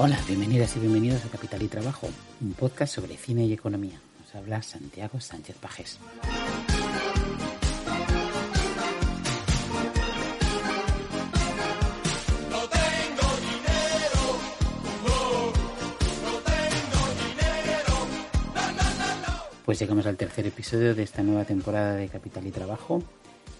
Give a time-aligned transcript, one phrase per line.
[0.00, 2.08] Hola, bienvenidas y bienvenidos a Capital y Trabajo,
[2.40, 4.00] un podcast sobre cine y economía.
[4.20, 5.98] Nos habla Santiago Sánchez Pajés.
[19.64, 23.02] Pues llegamos al tercer episodio de esta nueva temporada de Capital y Trabajo.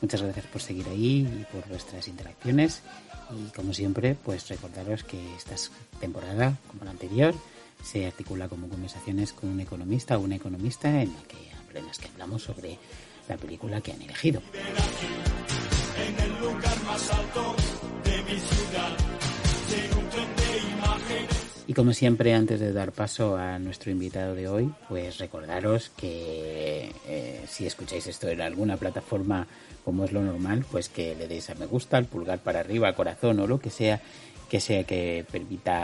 [0.00, 2.82] Muchas gracias por seguir ahí y por vuestras interacciones.
[3.30, 5.56] Y como siempre, pues recordaros que esta
[6.00, 7.34] temporada, como la anterior,
[7.84, 11.98] se articula como conversaciones con un economista o una economista en la que, en las
[11.98, 12.78] que hablamos sobre
[13.28, 14.40] la película que han elegido.
[21.68, 26.90] Y como siempre, antes de dar paso a nuestro invitado de hoy, pues recordaros que
[27.06, 29.46] eh, si escucháis esto en alguna plataforma
[29.84, 32.94] como es lo normal, pues que le deis a me gusta, al pulgar para arriba,
[32.94, 34.00] corazón o lo que sea,
[34.48, 35.26] que sea que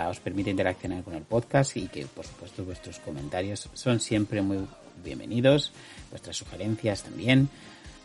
[0.08, 4.60] os permita interaccionar con el podcast y que por supuesto vuestros comentarios son siempre muy
[5.04, 5.70] bienvenidos,
[6.10, 7.50] vuestras sugerencias también.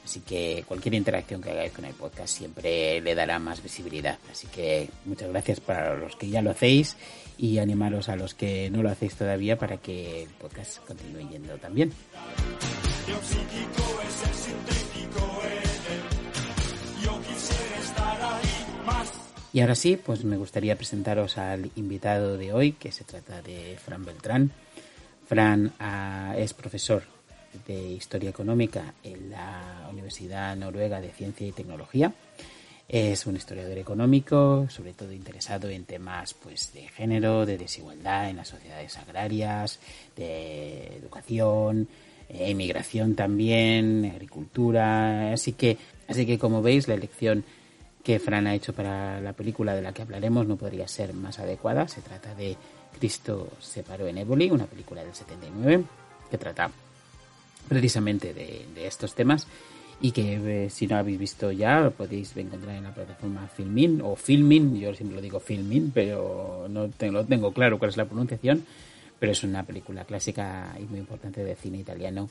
[0.09, 4.17] Así que cualquier interacción que hagáis con el podcast siempre le dará más visibilidad.
[4.31, 6.97] Así que muchas gracias para los que ya lo hacéis
[7.37, 11.55] y animaros a los que no lo hacéis todavía para que el podcast continúe yendo
[11.59, 11.93] también.
[19.53, 23.77] Y ahora sí, pues me gustaría presentaros al invitado de hoy, que se trata de
[23.77, 24.51] Fran Beltrán.
[25.27, 27.18] Fran ah, es profesor
[27.67, 32.13] de Historia Económica en la Universidad Noruega de Ciencia y Tecnología.
[32.87, 38.37] Es un historiador económico, sobre todo interesado en temas pues, de género, de desigualdad en
[38.37, 39.79] las sociedades agrarias,
[40.15, 41.87] de educación,
[42.29, 45.33] emigración también, agricultura.
[45.33, 47.43] Así que, así que como veis, la elección
[48.03, 51.37] que Fran ha hecho para la película de la que hablaremos no podría ser más
[51.37, 51.87] adecuada.
[51.87, 52.57] Se trata de
[52.97, 55.83] Cristo se paró en Éboli, una película del 79
[56.29, 56.71] que trata
[57.69, 59.47] precisamente de, estos temas
[60.01, 64.01] y que eh, si no habéis visto ya lo podéis encontrar en la plataforma Filmin
[64.01, 68.05] o Filmin, yo siempre lo digo Filmin, pero no tengo, tengo claro cuál es la
[68.05, 68.65] pronunciación,
[69.19, 72.29] pero es una película clásica y muy importante de cine italiano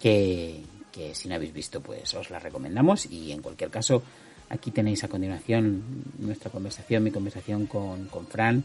[0.00, 4.02] que, que si no habéis visto pues os la recomendamos y en cualquier caso
[4.48, 5.82] aquí tenéis a continuación
[6.18, 8.64] nuestra conversación, mi conversación con, con Fran,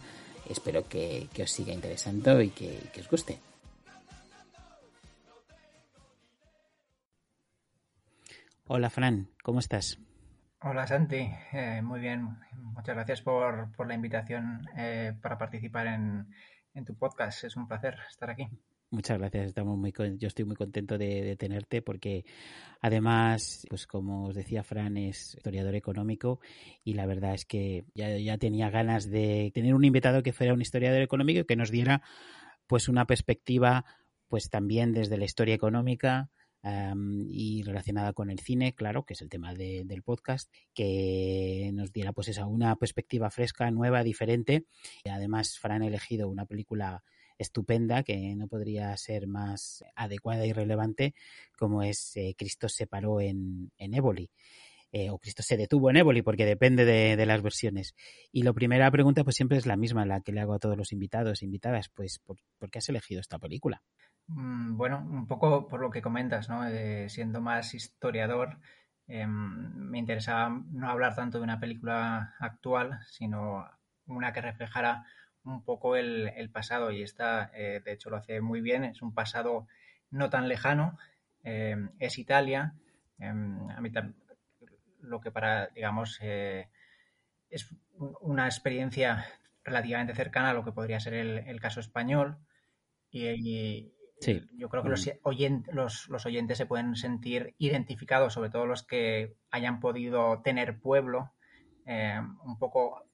[0.50, 3.40] espero que, os siga interesando y que os guste.
[8.66, 10.00] Hola Fran, ¿cómo estás?
[10.62, 12.38] Hola Santi, eh, muy bien.
[12.56, 17.44] Muchas gracias por, la invitación eh, para participar en, tu podcast.
[17.44, 18.48] Es un placer estar aquí.
[18.90, 22.24] Muchas gracias, estamos muy yo estoy muy contento de, tenerte porque
[22.80, 26.40] además, pues como os decía Fran, es historiador económico
[26.86, 30.54] y la verdad es que ya, ya tenía ganas de tener un invitado que fuera
[30.54, 32.02] un historiador económico y que nos diera
[32.68, 33.84] pues una perspectiva
[34.30, 36.30] pues también desde la historia económica,
[36.64, 42.14] y relacionada con el cine, claro, que es el tema del podcast, que nos diera
[42.14, 44.66] pues esa una perspectiva fresca, nueva, diferente.
[45.04, 47.04] Y además, Fran ha elegido una película
[47.38, 51.16] estupenda que no podría ser más adecuada y relevante
[51.58, 54.30] como es eh, Cristo se paró en, en Éboli.
[54.96, 57.96] Eh, o Cristo se detuvo en Éboli, porque depende de, las versiones.
[58.32, 60.78] Y la primera pregunta pues siempre es la misma, la que le hago a todos
[60.78, 63.82] los invitados e invitadas, pues ¿por, ¿por qué has elegido esta película?
[64.28, 66.68] Mm, bueno, un poco por lo que comentas, ¿no?
[66.68, 68.60] Eh, siendo más historiador,
[69.08, 73.66] em, me interesaba no hablar tanto de una película actual, sino
[74.06, 75.06] una que reflejara
[75.44, 78.84] un poco el, pasado y esta, eh, de hecho, lo hace muy bien.
[78.86, 79.68] Es un pasado
[80.12, 80.98] no tan lejano,
[81.44, 82.76] em, es Italia.
[83.20, 83.92] Em, a mí
[85.04, 86.70] lo que para, digamos, eh,
[87.50, 89.26] es una experiencia
[89.64, 92.38] relativamente cercana a lo que podría ser el, caso español.
[93.12, 93.94] y,
[94.58, 99.36] yo creo que los, oyentes, los, oyentes se pueden sentir identificados, sobre todo los que
[99.52, 101.34] hayan podido tener pueblo.
[101.86, 103.06] Eh, un poco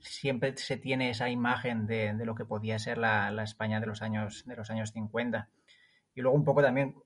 [0.00, 4.44] siempre se tiene esa imagen de, lo que podía ser la, España de los años
[4.46, 5.48] de los años 50.
[6.14, 6.96] Y luego un poco también,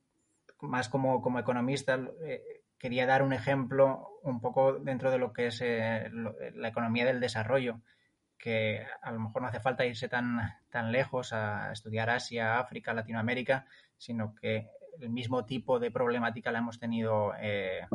[0.61, 5.49] más como, como economista, eh, quería dar un ejemplo un poco dentro de lo que
[5.49, 6.11] es eh,
[6.55, 7.81] la economía del desarrollo
[8.38, 10.38] que a lo mejor no hace falta irse tan,
[10.70, 14.69] tan lejos a estudiar Asia, África, Latinoamérica, sino que
[15.00, 17.87] el mismo tipo de problemática la hemos tenido eh,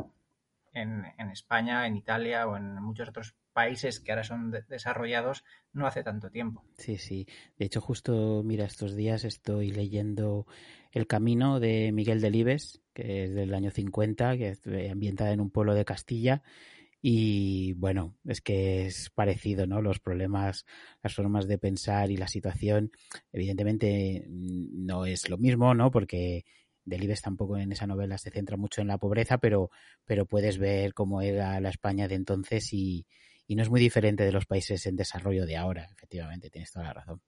[0.72, 6.02] en, España, en Italia o en muchos otros países que ahora son desarrollados no hace
[6.02, 6.64] tanto tiempo.
[6.76, 7.26] Sí, sí.
[7.58, 10.46] De hecho, justo, mira, estos días estoy leyendo
[10.90, 15.50] El Camino de Miguel Delibes, que es del año 50, que es ambientada en un
[15.50, 16.42] pueblo de Castilla
[17.02, 19.82] Y bueno, es que es parecido, ¿no?
[19.82, 20.66] Los problemas,
[21.02, 22.92] las formas de pensar y la situación,
[23.32, 25.90] evidentemente mm, no es lo mismo, ¿no?
[25.90, 26.44] Porque
[26.84, 29.70] Delibes tampoco en esa novela se centra mucho en la pobreza, pero,
[30.04, 33.06] pero puedes ver cómo era la España de entonces y,
[33.46, 36.86] y no es muy diferente de los países en desarrollo de ahora, efectivamente, tienes toda
[36.86, 37.20] la razón.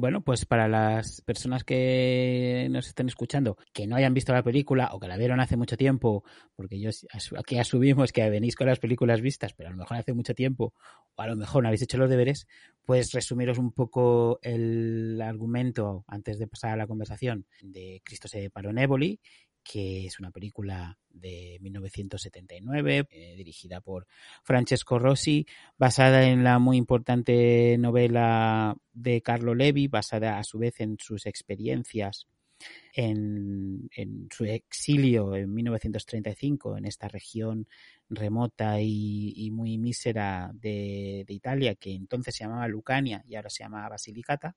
[0.00, 4.90] bueno, pues para las personas que nos estén escuchando, que no hayan visto la película
[4.92, 6.90] o que la vieron hace mucho tiempo, porque yo
[7.36, 10.74] aquí asumimos que venís con las películas vistas, pero a lo mejor hace mucho tiempo,
[11.14, 12.46] o a lo mejor no habéis hecho los deberes,
[12.84, 18.50] pues resumiros un poco el argumento antes de pasar a la conversación de Cristo se
[18.50, 19.20] paró en Éboli
[19.62, 24.06] que es una película de 1979, eh, dirigida por
[24.42, 25.46] Francesco Rossi,
[25.76, 31.26] basada en la muy importante novela de Carlo Levi, basada a su vez en sus
[31.26, 32.26] experiencias
[32.92, 33.88] en,
[34.30, 37.66] su exilio en 1935 en esta región
[38.08, 43.62] remota y, muy mísera de, de, Italia, que entonces se llamaba Lucania y ahora se
[43.64, 44.56] llama Basilicata.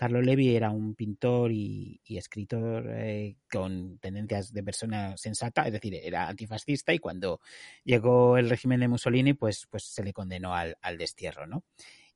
[0.00, 5.94] Carlo Levi era un pintor y, escritor eh, con tendencias de persona sensata, es decir,
[5.94, 7.42] era antifascista y cuando
[7.84, 11.64] llegó el régimen de Mussolini, pues, pues se le condenó al, destierro, ¿no?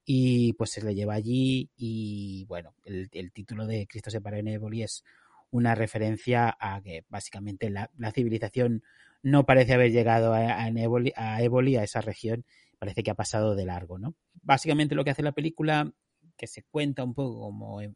[0.02, 4.48] Y pues se le lleva allí y bueno, el, título de Cristo se paró en
[4.48, 5.04] Éboli es
[5.50, 8.82] una referencia a que básicamente la, civilización
[9.22, 12.46] no parece haber llegado a, a, a a esa región,
[12.78, 14.14] parece que ha pasado de largo, ¿no?
[14.40, 15.92] Básicamente lo que hace la película
[16.36, 17.94] que se cuenta un poco como en,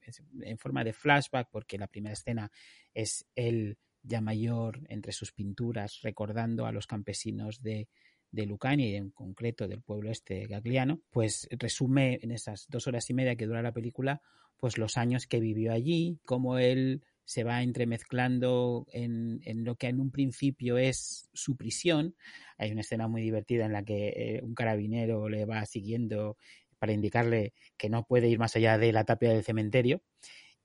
[0.58, 2.50] forma de flashback, porque la primera escena
[2.94, 7.88] es él ya mayor entre sus pinturas recordando a los campesinos de,
[8.30, 13.08] de Lucania y en concreto del pueblo este gagliano, pues resume en esas dos horas
[13.10, 14.22] y media que dura la película,
[14.56, 19.88] pues los años que vivió allí, cómo él se va entremezclando en, en, lo que
[19.88, 22.16] en un principio es su prisión.
[22.56, 26.38] Hay una escena muy divertida en la que eh, un carabinero le va siguiendo
[26.78, 30.02] para indicarle que no puede ir más allá de la tapia del cementerio.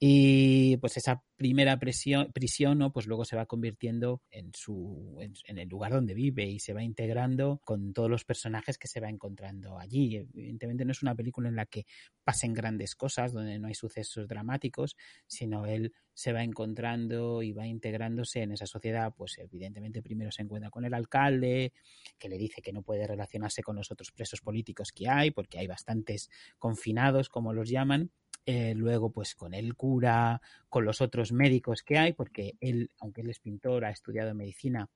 [0.06, 2.92] Y pues esa primera prisión, ¿no?
[2.92, 6.84] pues luego se va convirtiendo en, su, en, el lugar donde vive y se va
[6.84, 10.18] integrando con todos los personajes que se va encontrando allí.
[10.18, 11.86] Evidentemente no es una película en la que
[12.22, 17.66] pasen grandes cosas, donde no hay sucesos dramáticos, sino él se va encontrando y va
[17.66, 21.72] integrándose en esa sociedad, pues evidentemente primero se encuentra con el alcalde,
[22.20, 25.60] que le dice que no puede relacionarse con los otros presos políticos que hay, porque
[25.60, 26.30] hay bastantes
[26.60, 28.12] confinados, como los llaman,
[28.45, 33.22] eh, luego pues con el cura, con los otros médicos que hay, porque él, aunque
[33.22, 34.90] él es pintor, ha estudiado medicina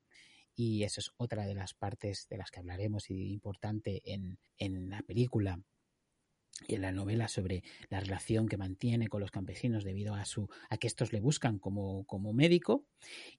[0.56, 4.90] y eso es otra de las partes de las que hablaremos y importante en, en
[4.90, 5.60] la película
[6.68, 10.50] y en la novela sobre la relación que mantiene con los campesinos debido a su
[10.70, 12.86] a que estos le buscan como, como médico.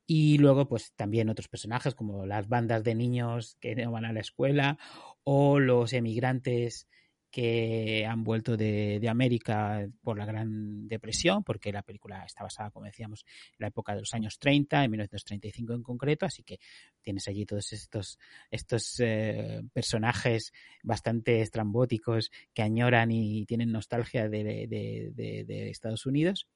[0.06, 4.12] Y luego pues también otros personajes como las bandas de niños que no van a
[4.12, 4.78] la escuela
[5.24, 6.88] o los emigrantes
[7.30, 12.86] que han vuelto de, América por la Gran Depresión, porque la película está basada, como
[12.86, 16.58] decíamos, en la época de los años 30, en 1935 en concreto, así que
[17.02, 18.18] tienes allí todos estos,
[18.50, 20.52] estos eh, personajes
[20.82, 26.46] bastante estrambóticos que añoran y tienen nostalgia de, de Estados Unidos.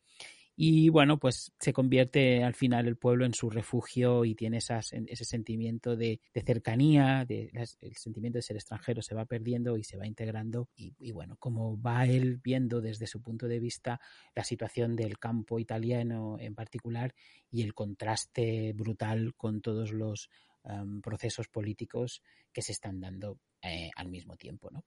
[0.55, 4.93] Y bueno, pues se convierte al final el pueblo en su refugio y tiene esas,
[4.93, 9.97] ese sentimiento de, cercanía, de, el sentimiento de ser extranjero se va perdiendo y se
[9.97, 10.69] va integrando.
[10.77, 14.01] Y, bueno, como va él viendo desde su punto de vista
[14.35, 17.15] la situación del campo italiano en particular
[17.51, 20.29] y el contraste brutal con todos los
[20.65, 24.71] um, procesos políticos que se están dando eh, al mismo tiempo.
[24.71, 24.85] ¿no?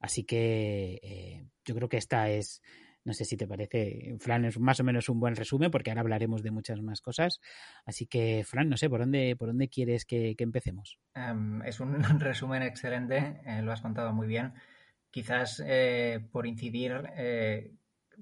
[0.00, 2.60] Así que eh, yo creo que esta es
[3.08, 6.02] no sé si te parece, Fran, es más o menos un buen resumen porque ahora
[6.02, 7.40] hablaremos de muchas más cosas.
[7.86, 10.98] Así que, Fran, no sé, ¿por dónde, por dónde quieres que, empecemos?
[11.14, 14.52] Em, es un resumen excelente, eh, lo has contado muy bien.
[15.10, 17.72] Quizás eh, por incidir, eh,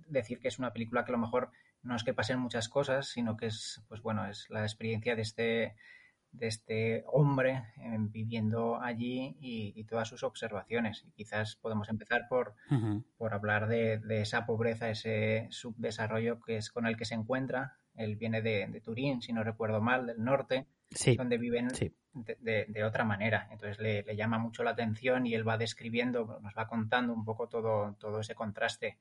[0.06, 1.50] decir que es una película que a lo mejor
[1.82, 5.22] no es que pasen muchas cosas, sino que es, pues bueno, es la experiencia de
[5.22, 5.74] este
[6.38, 11.04] de este hombre eh, viviendo allí y, todas sus observaciones.
[11.06, 12.54] Y quizás podemos empezar por,
[13.16, 17.76] por hablar de, esa pobreza, ese subdesarrollo que es con el que se encuentra.
[17.94, 20.66] Él viene de, Turín, si no recuerdo mal, del norte,
[21.16, 21.68] donde viven
[22.12, 23.48] de, otra manera.
[23.50, 27.24] Entonces le, le, llama mucho la atención y él va describiendo, nos va contando un
[27.24, 28.98] poco todo, todo ese contraste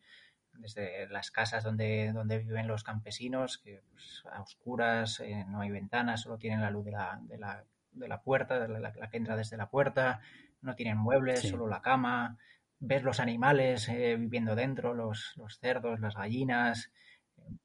[0.60, 5.72] desde las casas donde, donde viven los campesinos, que pues, a oscuras, eh, no hay
[5.72, 9.18] ventanas, solo tienen la luz de la, de la, de la puerta, la, la, que
[9.18, 10.22] entra desde la puerta,
[10.62, 12.38] no tienen muebles, solo la cama,
[12.80, 16.92] ves los animales eh, viviendo dentro, los, los, cerdos, las gallinas,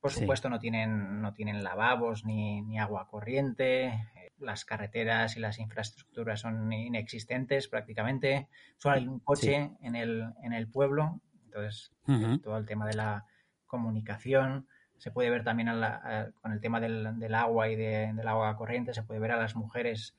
[0.00, 5.58] por supuesto no tienen, no tienen lavabos ni, ni agua corriente, las carreteras y las
[5.58, 8.48] infraestructuras son inexistentes prácticamente.
[8.78, 11.20] Solo hay un coche en, el, en el pueblo.
[11.50, 11.90] Entonces,
[12.42, 13.24] todo el tema de la
[13.66, 14.68] comunicación.
[14.98, 15.68] Se puede ver también
[16.40, 19.38] con el tema del, del agua y de, del agua corriente, se puede ver a
[19.38, 20.14] las mujeres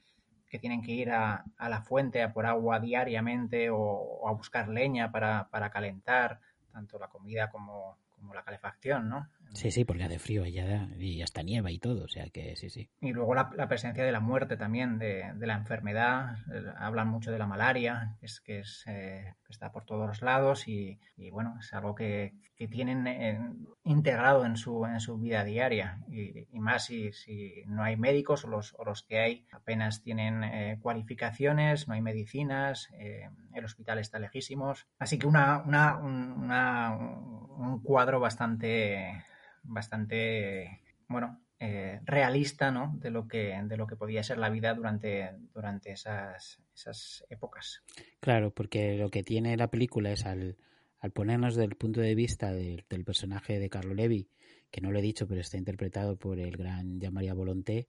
[0.50, 4.68] que tienen que ir a, a la fuente a por agua diariamente o, a buscar
[4.68, 6.40] leña para, para calentar
[6.74, 9.30] tanto la comida como, como la calefacción, ¿no?
[9.54, 12.70] Sí, sí, porque hace frío allá y hasta nieva y todo, o sea que sí,
[12.70, 12.90] sí.
[13.02, 16.38] Y luego la, presencia de la muerte también, de, la enfermedad.
[16.78, 21.00] Hablan mucho de la malaria, es, que, es, eh, está por todos los lados y,
[21.32, 22.34] bueno, es algo que,
[22.70, 26.00] tienen integrado en su, en su vida diaria.
[26.08, 30.44] Y, más si, si, no hay médicos o los, o los que hay apenas tienen
[30.44, 34.88] eh, cualificaciones, no hay medicinas, eh, el hospital está lejísimos.
[35.00, 39.24] Así que una, una un cuadro bastante
[39.64, 42.98] bastante, bueno, eh, realista, ¿no?
[43.00, 47.84] De lo que de lo que podía ser la vida durante durante esas esas épocas.
[48.20, 50.58] Claro, porque lo que tiene la película es al,
[51.00, 54.28] al ponernos del punto de vista del personaje de Carlo Levi,
[54.72, 57.88] que no lo he dicho, pero está interpretado por el gran Jean-Marie Volonté,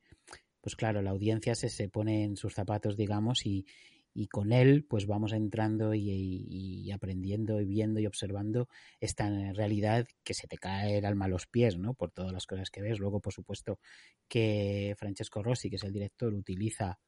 [0.61, 3.65] pues claro, la audiencia se, se pone en sus zapatos, digamos, y,
[4.15, 8.69] y con él pues vamos entrando y, aprendiendo y viendo y observando
[9.01, 11.95] esta realidad que se te cae el alma a los pies, ¿no?
[11.95, 12.99] Por todas las cosas que ves.
[12.99, 13.79] Luego, por supuesto,
[14.29, 16.99] que Francesco Rossi, que es el director, utiliza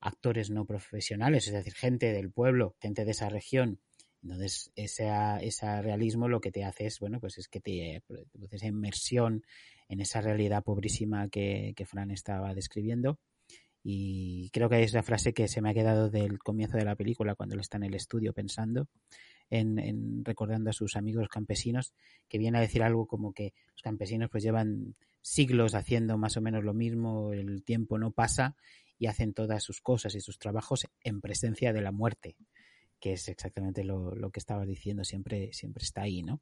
[0.00, 3.80] actores no profesionales, es decir, gente del pueblo, gente de esa región.
[4.22, 8.02] Entonces, ese, ese realismo lo que te hace es, bueno, pues es que te
[8.50, 9.44] esa inmersión
[9.88, 13.18] en esa realidad pobrísima que Fran estaba describiendo
[13.82, 16.94] y creo que es la frase que se me ha quedado del comienzo de la
[16.94, 18.88] película cuando él está en el estudio pensando
[19.50, 21.92] en, recordando a sus amigos campesinos
[22.28, 26.40] que viene a decir algo como que los campesinos pues llevan siglos haciendo más o
[26.40, 28.56] menos lo mismo el tiempo no pasa
[28.98, 32.36] y hacen todas sus cosas y sus trabajos en presencia de la muerte
[33.00, 36.40] que es exactamente lo, lo que estabas diciendo siempre siempre está ahí no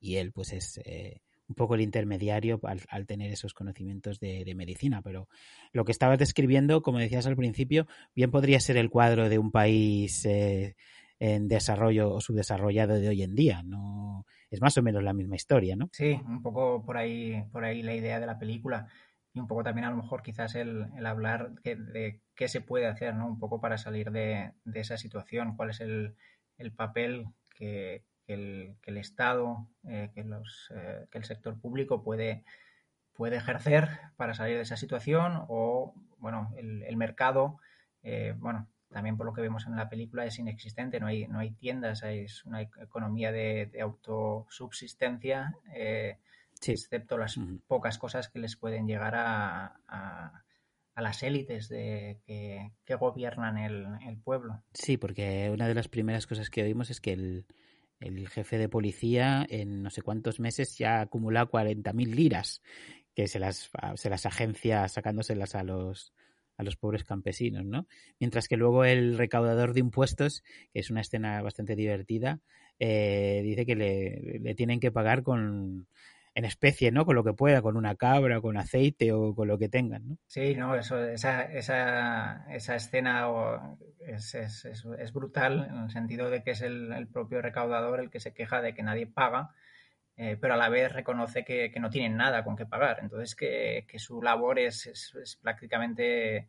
[0.00, 5.02] y él pues es eh, un poco el intermediario al, tener esos conocimientos de, medicina.
[5.02, 5.28] Pero
[5.72, 9.50] lo que estabas describiendo, como decías al principio, bien podría ser el cuadro de un
[9.50, 10.76] país eh,
[11.18, 13.62] en desarrollo o subdesarrollado de hoy en día.
[13.64, 15.88] No es más o menos la misma historia, ¿no?
[15.92, 18.86] Sí, un poco por ahí, por ahí la idea de la película
[19.32, 23.14] y un poco también a lo mejor quizás el, hablar de qué se puede hacer,
[23.14, 23.26] ¿no?
[23.26, 26.14] Un poco para salir de, esa situación, cuál es el,
[26.56, 32.44] el papel que, que el, Estado, eh, que, los, eh, que el sector público puede,
[33.14, 37.58] puede ejercer para salir de esa situación o, bueno, el, mercado,
[38.02, 41.38] eh, bueno, también por lo que vemos en la película es inexistente, no hay, no
[41.38, 45.56] hay tiendas, es una economía de, autosubsistencia,
[46.66, 50.42] excepto las pocas cosas que les pueden llegar a, a,
[51.00, 54.64] las élites de, que, que gobiernan el, el, pueblo.
[54.74, 57.46] Sí, porque una de las primeras cosas que oímos es que el,
[58.00, 62.62] el jefe de policía en no sé cuántos meses ya acumula 40.000 liras,
[63.14, 66.12] que se las, se las agencia sacándoselas a los,
[66.56, 67.86] a los pobres campesinos, ¿no?
[68.20, 72.40] Mientras que luego el recaudador de impuestos, que es una escena bastante divertida,
[72.78, 75.88] eh, dice que le, le, tienen que pagar con
[76.38, 77.04] en especie, ¿no?
[77.04, 80.18] Con lo que pueda, con una cabra, con aceite o con lo que tengan, ¿no?
[80.28, 83.26] Sí, no, eso, esa, esa, esa escena
[84.06, 88.62] es, brutal en el sentido de que es el, propio recaudador el que se queja
[88.62, 89.50] de que nadie paga,
[90.16, 92.98] eh, pero a la vez reconoce que, no tienen nada con qué pagar.
[93.02, 96.46] Entonces, que, que su labor es prácticamente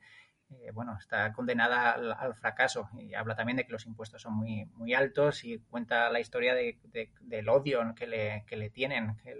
[0.51, 4.65] eh, bueno, está condenada al, fracaso y habla también de que los impuestos son muy,
[4.73, 6.79] muy altos y cuenta la historia de,
[7.21, 9.35] del odio que le, que le tienen, que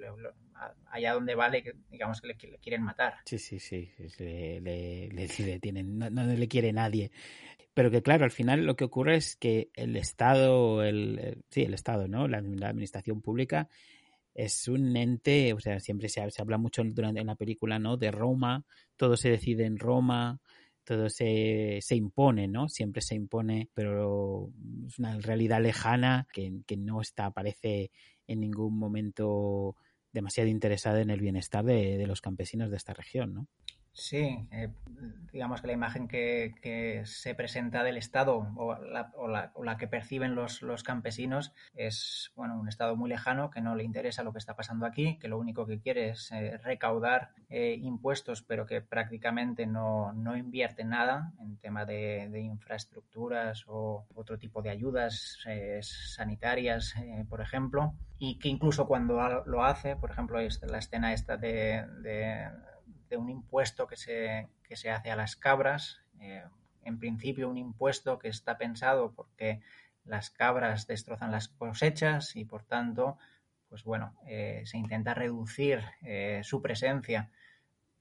[0.92, 3.16] allá donde vale, digamos que le, quieren matar.
[3.26, 5.28] Sí, sí, sí, le, le,
[5.62, 7.12] tienen, no, le quiere nadie.
[7.74, 11.74] Pero que claro, al final lo que ocurre es que el Estado, el, sí, el
[11.74, 12.28] Estado, ¿no?
[12.28, 13.70] La, administración pública
[14.36, 17.98] es un ente, o sea, siempre se, se habla mucho durante en la película, ¿no?
[17.98, 18.64] De Roma,
[18.96, 20.40] todo se decide en Roma,
[20.90, 22.68] todo se, se impone, ¿no?
[22.68, 24.50] Siempre se impone, pero
[24.88, 27.92] es una realidad lejana que, que no está, aparece
[28.26, 29.76] en ningún momento
[30.12, 33.48] demasiado interesada en el bienestar de, de los campesinos de esta región, ¿no?
[34.00, 34.70] Sí, eh,
[35.34, 41.54] digamos que la imagen que, se presenta del Estado o la, que perciben los, campesinos
[41.76, 45.18] es bueno un Estado muy lejano que no le interesa lo que está pasando aquí,
[45.20, 50.86] que lo único que quiere es eh, recaudar eh, impuestos, pero que prácticamente no, invierte
[50.86, 55.40] nada en tema de, infraestructuras o otro tipo de ayudas
[55.82, 56.96] sanitarias,
[57.28, 61.86] por ejemplo, y que incluso cuando lo hace, por ejemplo, la escena esta de
[63.18, 66.00] un impuesto que se, que se hace a las cabras.
[66.22, 66.44] Eh,
[66.84, 69.62] en principio un impuesto que está pensado porque
[70.06, 73.18] las cabras destrozan las cosechas y por tanto,
[73.68, 77.32] pues bueno, eh, se intenta reducir eh, su presencia,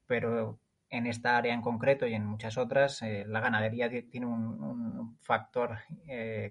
[0.06, 0.60] pero
[0.90, 5.80] en esta área en concreto y en muchas otras, la ganadería tiene un, factor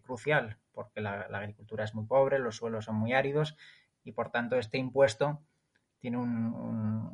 [0.03, 3.57] crucial porque la, agricultura es muy pobre, los suelos son muy áridos
[4.03, 5.41] y por tanto este impuesto
[5.99, 7.07] tiene un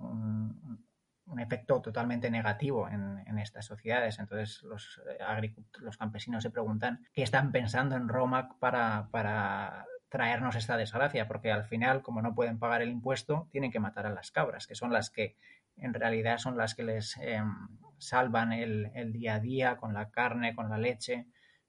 [1.40, 4.20] efecto totalmente negativo en, estas sociedades.
[4.20, 10.56] Entonces los, eh, los campesinos se preguntan qué están pensando en Roma para, para traernos
[10.56, 14.12] esta desgracia, porque al final, como no pueden pagar el impuesto, tienen que matar a
[14.14, 15.36] las cabras, que son las que
[15.78, 17.52] en realidad son las que les em,
[17.98, 21.26] salvan el, el, día a día con la carne, con la leche,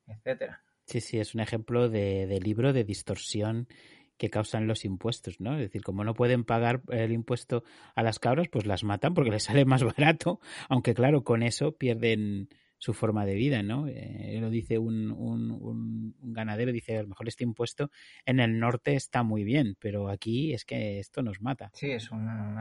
[0.07, 0.63] etcétera.
[0.85, 3.67] Sí, sí, es un ejemplo de, de libro de distorsión
[4.17, 5.55] que causan los impuestos, ¿no?
[5.55, 9.31] Es decir, como no pueden pagar el impuesto a las cabras, pues las matan porque
[9.31, 13.87] les sale más barato, aunque claro, con eso pierden su forma de vida, ¿no?
[13.89, 17.91] Eh, lo dice un, un, ganadero, dice, a lo mejor este impuesto
[18.27, 21.71] en el norte está muy bien, pero aquí es que esto nos mata.
[21.73, 22.59] Sí, es un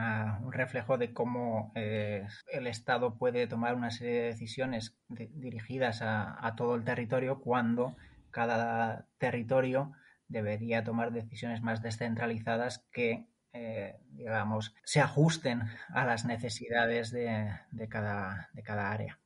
[0.50, 6.74] reflejo de cómo eh, el Estado puede tomar una serie de decisiones dirigidas a todo
[6.74, 7.94] el territorio cuando
[8.30, 9.92] cada territorio
[10.34, 17.48] debería tomar decisiones más descentralizadas que, eh, digamos, se ajusten a las necesidades de,
[17.88, 19.18] cada, de cada área.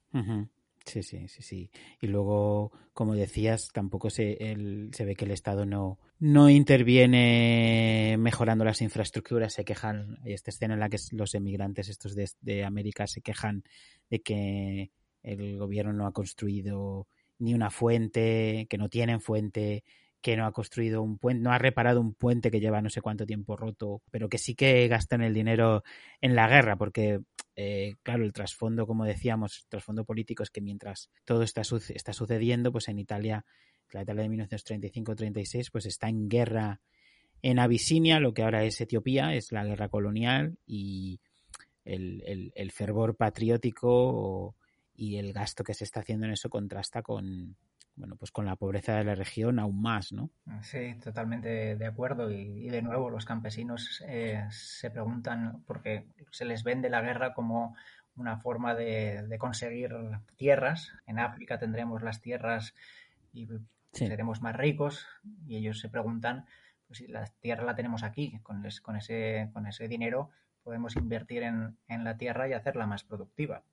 [0.84, 1.70] Sí, sí, sí, sí.
[2.00, 4.36] Y luego, como decías, tampoco se,
[4.92, 9.54] se ve que el Estado no, no interviene mejorando las infraestructuras.
[9.54, 13.22] Se quejan, hay esta escena en la que los emigrantes estos de, de América se
[13.22, 13.64] quejan
[14.10, 14.90] de que
[15.22, 17.06] el gobierno no ha construido
[17.38, 19.84] ni una fuente, que no tienen fuente,
[20.20, 23.00] que no ha construido un puente, no ha reparado un puente que lleva no sé
[23.00, 25.84] cuánto tiempo roto, pero que sí que gastan el dinero
[26.20, 27.20] en la guerra, porque,
[27.54, 32.12] eh, claro, el trasfondo, como decíamos, el trasfondo político es que mientras todo está, está
[32.12, 33.44] sucediendo, pues en Italia,
[33.92, 36.80] la Italia de 1935-36, pues está en guerra
[37.40, 41.20] en Abisinia, lo que ahora es Etiopía, es la guerra colonial y
[41.84, 44.56] el, el fervor patriótico
[44.94, 47.56] y el gasto que se está haciendo en eso contrasta con,
[47.98, 50.30] bueno, pues con la pobreza de la región aún más, ¿no?
[50.62, 52.30] Sí, totalmente de acuerdo.
[52.30, 57.74] Y, de nuevo, los campesinos eh, se preguntan, porque se les vende la guerra como
[58.14, 59.94] una forma de, conseguir
[60.36, 60.92] tierras.
[61.06, 62.74] En África tendremos las tierras
[63.32, 63.48] y
[63.92, 65.06] seremos más ricos.
[65.46, 66.46] Y ellos se preguntan,
[66.86, 70.30] pues si la tierra la tenemos aquí, con, con, ese, con ese dinero
[70.62, 73.64] podemos invertir en, en, la tierra y hacerla más productiva.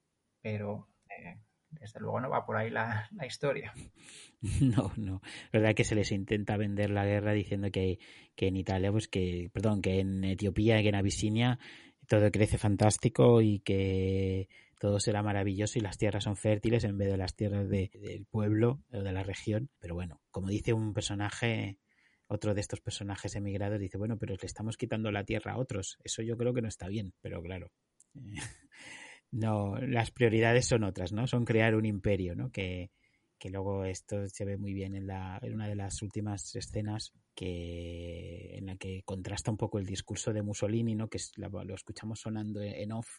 [0.42, 1.38] Pero eh,
[1.80, 3.72] desde luego no va por ahí la, historia.
[4.60, 5.22] No, no.
[5.50, 7.98] La verdad que se les intenta vender la guerra diciendo que,
[8.36, 11.58] que en Italia, pues que, perdón, que en Etiopía, que en Abisinia
[12.06, 17.08] todo crece fantástico y que todo será maravilloso y las tierras son fértiles en vez
[17.08, 19.70] de las tierras del pueblo o de la región.
[19.78, 21.78] Pero bueno, como dice un personaje,
[22.26, 25.98] otro de estos personajes emigrados, dice, bueno, pero le estamos quitando la tierra a otros.
[26.04, 27.70] Eso yo creo que no está bien, pero claro.
[29.36, 31.26] no, las prioridades son otras, ¿no?
[31.26, 32.50] Son crear un imperio, ¿no?
[32.50, 32.90] Que,
[33.38, 37.12] que luego esto se ve muy bien en, la, en una de las últimas escenas
[37.34, 41.08] que en la que contrasta un poco el discurso de Mussolini, ¿no?
[41.08, 43.18] Que lo escuchamos sonando en off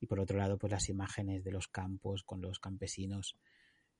[0.00, 3.36] y por otro lado pues las imágenes de los campos con los campesinos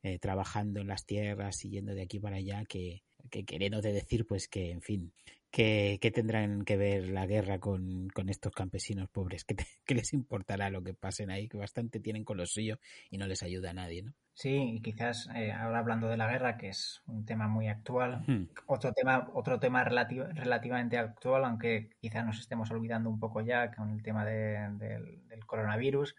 [0.02, 4.26] eh, trabajando en las tierras y yendo de aquí para allá que, que queriendo decir
[4.26, 5.12] pues que en fin
[5.50, 9.44] ¿Qué, tendrán que ver la guerra con, estos campesinos pobres?
[9.44, 9.56] ¿Qué,
[9.94, 11.48] les importará lo que pasen ahí?
[11.48, 12.78] Que bastante tienen con lo suyo
[13.10, 14.12] y no les ayuda a nadie, ¿no?
[14.34, 18.22] Sí, y quizás eh, ahora hablando de la guerra, que es un tema muy actual,
[18.26, 18.50] hmm.
[18.66, 23.90] otro tema, otro tema relativamente actual, aunque quizás nos estemos olvidando un poco ya con
[23.90, 26.14] el tema del coronavirus,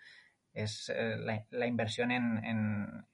[0.53, 3.05] es eh, la, inversión en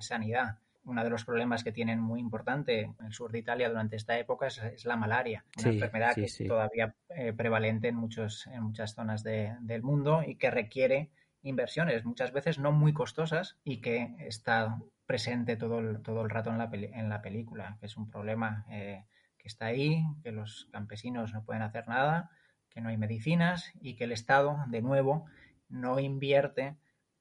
[0.00, 3.96] sanidad uno de los problemas que tienen muy importante en el sur de Italia durante
[3.96, 8.62] esta época es, la malaria, una enfermedad que es todavía eh, prevalente en, muchos, en
[8.62, 11.10] muchas zonas del mundo y que requiere
[11.42, 16.50] inversiones, muchas veces no muy costosas y que está presente todo el, todo el rato
[16.50, 19.04] en la, en la película, que es un problema eh,
[19.38, 22.30] que está ahí, que los campesinos no pueden hacer nada,
[22.70, 25.26] que no hay medicinas y que el Estado, de nuevo,
[25.68, 26.76] no invierte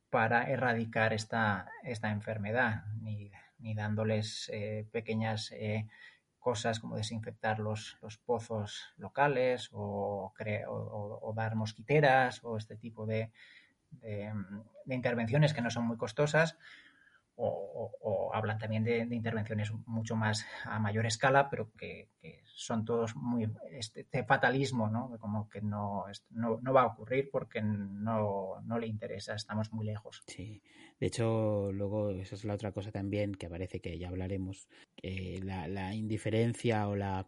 [0.09, 3.31] para erradicar esta, esta enfermedad, ni
[3.65, 5.87] ni dándoles eh, pequeñas eh,
[6.37, 10.31] cosas como desinfectar los, los pozos locales o,
[11.35, 13.31] dar mosquiteras o este tipo de,
[13.89, 14.31] de,
[14.85, 16.59] intervenciones que no son muy costosas,
[17.37, 22.09] o, hablan también de, intervenciones mucho más a mayor escala, pero que,
[22.57, 25.17] son todos muy este, este, fatalismo, ¿no?
[25.19, 30.23] Como que no, no, va a ocurrir porque no, no, le interesa, estamos muy lejos.
[30.27, 30.61] Sí,
[30.99, 35.41] de hecho, luego esa es la otra cosa también que parece que ya hablaremos, que
[35.43, 37.27] la, la indiferencia o la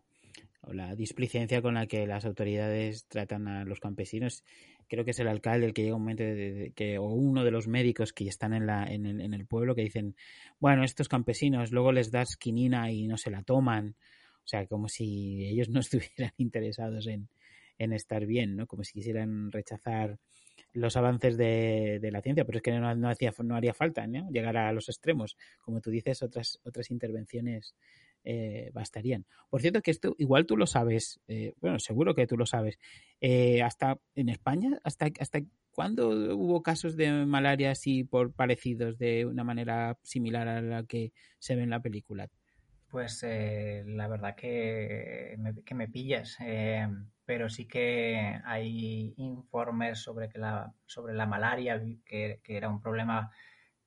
[0.62, 4.44] o la displicencia con la que las autoridades tratan a los campesinos
[4.88, 7.52] creo que es el alcalde el que llega un momento de, que, o uno de
[7.52, 10.16] los médicos que están en, la, en, el, en el pueblo que dicen,
[10.60, 13.96] bueno, estos campesinos luego les das quinina y no se la toman.
[14.44, 17.28] O sea, como si ellos no estuvieran interesados en,
[17.78, 18.68] en estar bien, ¿no?
[18.68, 20.18] Como si quisieran rechazar
[20.74, 24.30] los avances de, de la ciencia, pero es que no, hacía, no haría falta ¿no?
[24.30, 25.36] llegar a los extremos.
[25.62, 27.76] Como tú dices, otras, otras intervenciones
[28.30, 29.26] eh, bastarían.
[29.50, 32.78] Por cierto, que esto igual tú lo sabes, eh, bueno, seguro que tú lo sabes.
[33.22, 35.40] Eh, hasta en España, hasta, hasta
[35.72, 41.14] cuándo hubo casos de malaria así por parecidos de una manera similar a la que
[41.40, 42.28] se ve en la película.
[42.90, 46.38] Pues la verdad que me, que me pillas,
[47.24, 52.82] pero sí que hay informes sobre que la sobre la malaria que, que era un
[52.82, 53.32] problema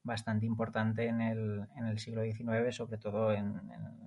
[0.02, 3.60] bastante importante en el, en el siglo XIX, sobre todo en,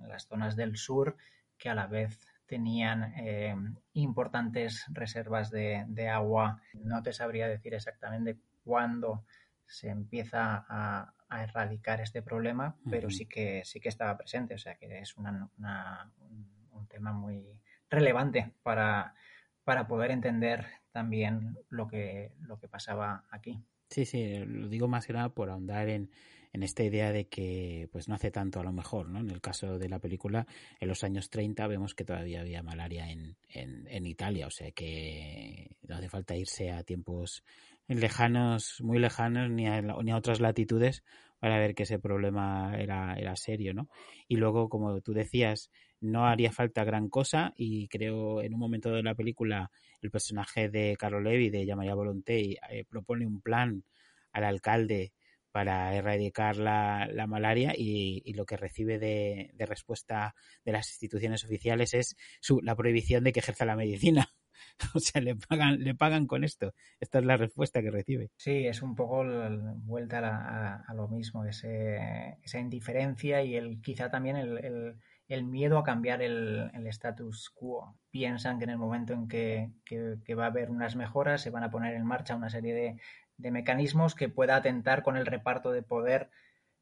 [0.08, 1.16] las zonas del sur,
[1.58, 3.56] que a la vez tenían eh,
[3.94, 6.60] importantes reservas de, de, agua.
[6.74, 9.24] No te sabría decir exactamente cuándo
[9.66, 14.76] se empieza a, erradicar este problema, pero sí que sí que estaba presente, o sea
[14.76, 15.50] que es una,
[16.70, 17.44] un, tema muy
[17.90, 19.16] relevante para,
[19.64, 23.60] para poder entender también lo que, lo que pasaba aquí.
[23.90, 26.10] Sí, sí, lo digo más que nada por ahondar en,
[26.52, 29.20] en esta idea de que pues no hace tanto a lo mejor, ¿no?
[29.20, 30.46] En el caso de la película,
[30.80, 34.72] en los años 30 vemos que todavía había malaria en, en, en Italia, o sea
[34.72, 37.44] que no hace falta irse a tiempos
[37.86, 41.04] lejanos, muy lejanos, ni a, ni a otras latitudes
[41.38, 43.88] para ver que ese problema era, era serio, ¿no?
[44.26, 45.70] Y luego, como tú decías,
[46.04, 50.68] no haría falta gran cosa y creo en un momento de la película el personaje
[50.68, 53.84] de Carlo Levi, de Yamaya Volonté, eh, propone un plan
[54.32, 55.12] al alcalde
[55.50, 61.94] para erradicar la, la malaria y, lo que recibe de, respuesta de las instituciones oficiales
[61.94, 64.28] es su, la prohibición de que ejerza la medicina.
[64.94, 66.74] o sea, le pagan, le pagan con esto.
[66.98, 68.32] Esta es la respuesta que recibe.
[68.36, 69.22] Sí, es un poco
[69.76, 74.96] vuelta a, la, lo mismo, ese, esa indiferencia y el quizá también el
[75.28, 77.96] el miedo a cambiar el, status quo.
[78.10, 79.70] Piensan que en el momento en que,
[80.34, 82.98] va a haber unas mejoras se van a poner en marcha una serie
[83.36, 86.30] de, mecanismos que pueda atentar con el reparto de poder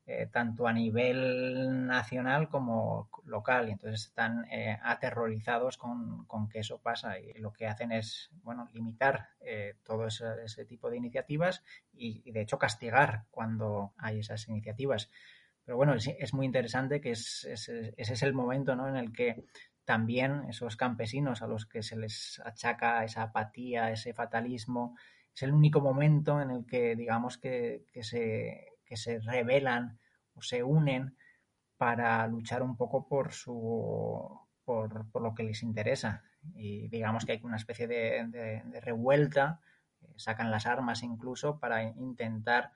[0.05, 3.69] eh, tanto a nivel nacional como local.
[3.69, 8.69] Y entonces están eh, aterrorizados con, que eso pasa y lo que hacen es bueno,
[8.73, 15.09] limitar eh, todo ese, tipo de iniciativas y de hecho castigar cuando hay esas iniciativas.
[15.65, 18.89] Pero bueno, es, muy interesante que es, ese es el momento ¿no?
[18.89, 19.45] en el que
[19.85, 24.97] también esos campesinos a los que se les achaca esa apatía, ese fatalismo,
[25.35, 29.99] es el único momento en el que digamos que, que, se, que se rebelan
[30.35, 31.17] o se unen
[31.77, 36.23] para luchar un poco por su por, por lo que les interesa.
[36.55, 39.61] Y digamos que hay una especie de, revuelta,
[40.01, 42.73] eh, sacan las armas incluso para intentar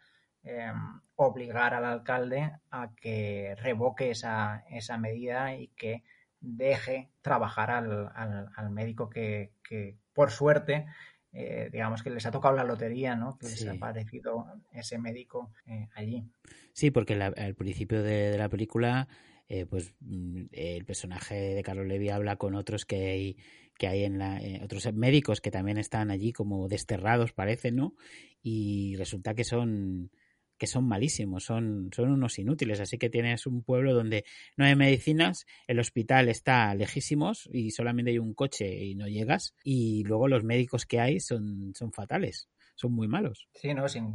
[0.47, 0.73] eh,
[1.17, 6.05] obligar al alcalde a que revoque esa, esa medida y que
[6.41, 10.87] deje trabajar al, al, médico que, que, por suerte,
[11.33, 13.39] eh, digamos que les ha tocado la lotería, ¿no?
[13.39, 16.25] Que les ha parecido ese médico eh, allí.
[16.73, 19.09] Sí, porque al principio de, la película,
[19.49, 23.37] eh, pues mm, el personaje de Carlos Levy habla con otros que hay
[23.79, 27.95] que hay en la, otros médicos que también están allí como desterrados, parece, ¿no?
[28.43, 30.11] Y resulta que son
[30.59, 32.81] que son malísimos, son, son unos inútiles.
[32.81, 34.25] Así que tienes un pueblo donde
[34.57, 39.55] no hay medicinas, el hospital está lejísimos y solamente hay un coche y no llegas.
[39.63, 43.49] Y luego los médicos que hay son, son fatales, son muy malos.
[43.55, 44.13] Sí, no, sin,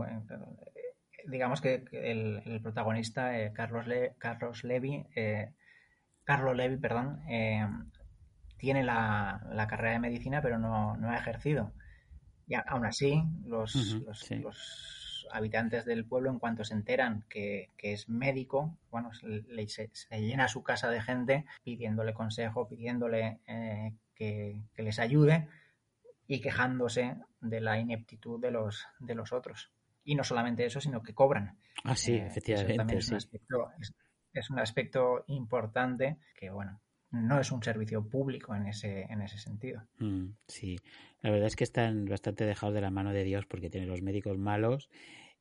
[1.27, 5.53] digamos que el, el protagonista, eh, Carlos, Le, Carlos Levy, eh,
[6.23, 7.67] Carlos Levy, perdón, eh,
[8.57, 11.73] tiene la, la, carrera de medicina, pero no, no ha ejercido.
[12.47, 14.35] Y aún así, los, uh -huh, los, sí.
[14.35, 15.00] los
[15.33, 20.21] habitantes del pueblo, en cuanto se enteran que, que es médico, bueno, le, se, se,
[20.21, 25.47] llena su casa de gente pidiéndole consejo, pidiéndole eh, que, que, les ayude
[26.27, 29.71] y quejándose de la ineptitud de los, de los otros.
[30.03, 31.57] Y no solamente eso, sino que cobran.
[31.83, 32.75] Ah, sí, eh, efectivamente.
[32.75, 33.93] también es, un aspecto, es,
[34.33, 39.37] es un aspecto importante que, bueno, no es un servicio público en ese, en ese
[39.37, 39.83] sentido.
[39.99, 40.79] Mm, sí,
[41.21, 44.01] la verdad es que están bastante dejados de la mano de Dios porque tienen los
[44.01, 44.89] médicos malos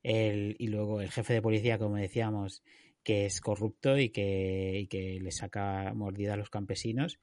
[0.02, 2.62] el, y luego el jefe de policía, como decíamos,
[3.02, 7.18] que es corrupto y que, que le saca mordida a los campesinos.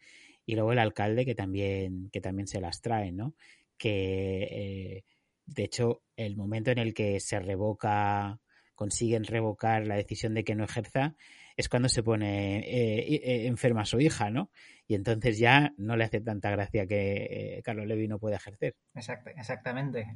[0.45, 3.35] Y luego el alcalde que también, que también se las trae, ¿no?
[3.77, 5.03] Que eh,
[5.45, 8.39] de hecho, el momento en el que se revoca,
[8.75, 11.15] consiguen revocar la decisión de que no ejerza,
[11.55, 14.51] es cuando se pone eh, eh, enferma su hija, ¿no?
[14.87, 18.75] Y entonces ya no le hace tanta gracia que Carlos Levi no pueda ejercer.
[18.93, 20.07] exactamente.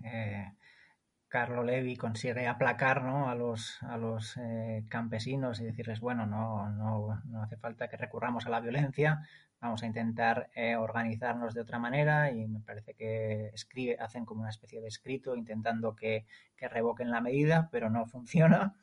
[1.31, 3.29] Carlo Levi consigue aplacar ¿no?
[3.29, 7.95] a los, a los eh, campesinos y decirles, bueno, no, no, no, hace falta que
[7.95, 9.25] recurramos a la violencia,
[9.61, 14.41] vamos a intentar eh, organizarnos de otra manera y me parece que escribe, hacen como
[14.41, 16.25] una especie de escrito intentando que,
[16.57, 18.75] que revoquen la medida, pero no funciona.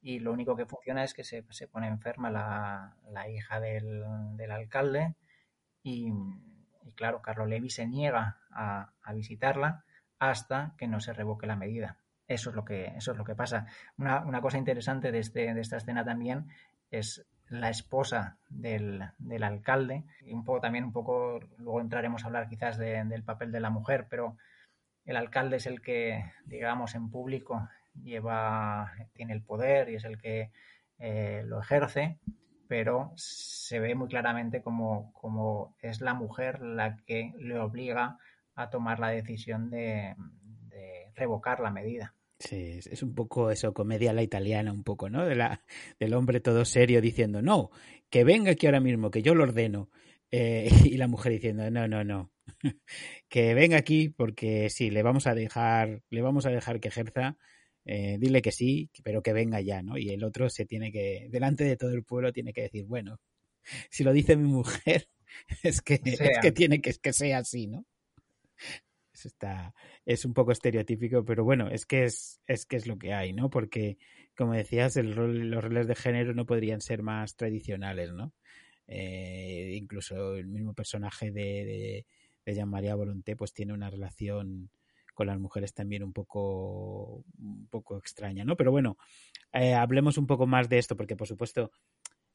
[0.00, 4.04] Y lo único que funciona es que se, se pone enferma la, la hija del,
[4.38, 5.16] del alcalde.
[5.82, 6.10] Y,
[6.82, 9.84] y, claro, Carlo Levi se niega a, a visitarla
[10.20, 11.96] hasta que no se revoque la medida.
[12.28, 13.66] Eso es lo que, eso es lo que pasa.
[13.98, 16.46] Una, una cosa interesante de, este, de esta escena también
[16.92, 22.26] es la esposa del, del, alcalde y un poco también un poco luego entraremos a
[22.28, 24.36] hablar quizás de, del papel de la mujer pero
[25.04, 27.68] el alcalde es el que digamos en público
[28.00, 30.52] lleva tiene el poder y es el que
[30.98, 32.20] eh, lo ejerce
[32.68, 38.16] pero se ve muy claramente como, como es la mujer la que le obliga
[38.62, 40.14] a tomar la decisión de,
[41.14, 42.14] revocar la medida.
[42.38, 45.26] Sí, es un poco eso, comedia la italiana, un poco, ¿no?
[45.26, 45.62] De la,
[45.98, 47.70] del hombre todo serio diciendo, no,
[48.08, 49.90] que venga aquí ahora mismo, que yo lo ordeno.
[50.30, 52.32] Eh, y la mujer diciendo, no, no, no,
[53.28, 57.36] que venga aquí porque sí, le vamos a dejar, le vamos a dejar que ejerza,
[57.84, 59.98] eh, dile que sí, pero que venga ya, ¿no?
[59.98, 63.18] Y el otro se tiene que, delante de todo el pueblo, tiene que decir, bueno,
[63.90, 65.08] si lo dice mi mujer,
[65.62, 67.84] es que, es que tiene que, que sea así, ¿no?
[69.26, 73.12] Está, es un poco estereotípico, pero bueno, es que es, es que es lo que
[73.12, 73.50] hay, ¿no?
[73.50, 73.98] Porque,
[74.36, 78.32] como decías, el rol, los roles de género no podrían ser más tradicionales, ¿no?
[78.86, 82.04] Eh, incluso el mismo personaje de,
[82.44, 84.70] de, Jean-Marie Volonté, pues tiene una relación
[85.14, 88.56] con las mujeres también un poco, un poco extraña, ¿no?
[88.56, 88.96] Pero bueno,
[89.52, 91.70] eh, hablemos un poco más de esto, porque por supuesto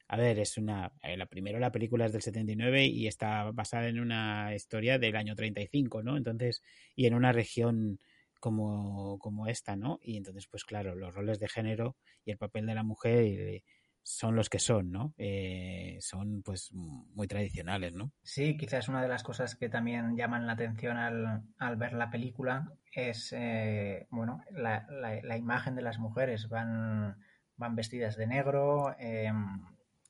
[0.08, 0.92] a ver, es una.
[1.02, 5.16] Eh, la primero la película es del 79 y está basada en una historia del
[5.16, 6.16] año 35, ¿no?
[6.16, 6.62] Entonces,
[6.94, 7.98] y en una región
[8.40, 9.98] como, como esta, ¿no?
[10.02, 13.64] Y entonces, pues claro, los roles de género y el papel de la mujer eh,
[14.06, 15.14] son los que son, ¿no?
[15.18, 18.12] Eh, son pues muy tradicionales, ¿no?
[18.22, 22.08] Sí, quizás una de las cosas que también llaman la atención al, al ver la
[22.08, 26.48] película es, eh, bueno, la, la, imagen de las mujeres.
[26.48, 27.16] Van,
[27.56, 28.94] van vestidas de negro.
[29.00, 29.32] Eh,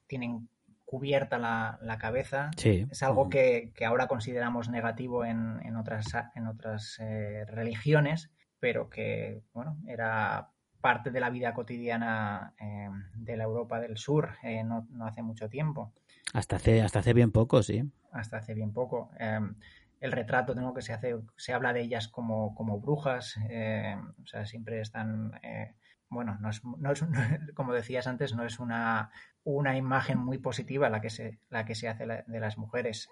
[0.07, 0.49] tienen
[0.85, 2.51] cubierta la, la cabeza.
[2.57, 2.87] Sí.
[2.91, 8.89] Es algo que, que, ahora consideramos negativo en, en otras, en otras eh, religiones, pero
[8.89, 14.63] que, bueno, era parte de la vida cotidiana eh, de la Europa del Sur eh,
[14.63, 15.93] no, no, hace mucho tiempo.
[16.33, 17.83] Hasta hace, hasta hace bien poco, sí.
[18.13, 19.11] Hasta hace bien poco.
[19.19, 19.57] Em,
[20.01, 20.75] el retrato ¿no?
[20.75, 25.39] que se hace, se habla de ellas como, como brujas, eh, o sea, siempre están
[25.43, 25.75] eh,
[26.09, 27.03] bueno, no es, no es,
[27.55, 29.11] como decías antes, no es una,
[29.45, 33.09] una imagen muy positiva la que se, la que se hace de las mujeres.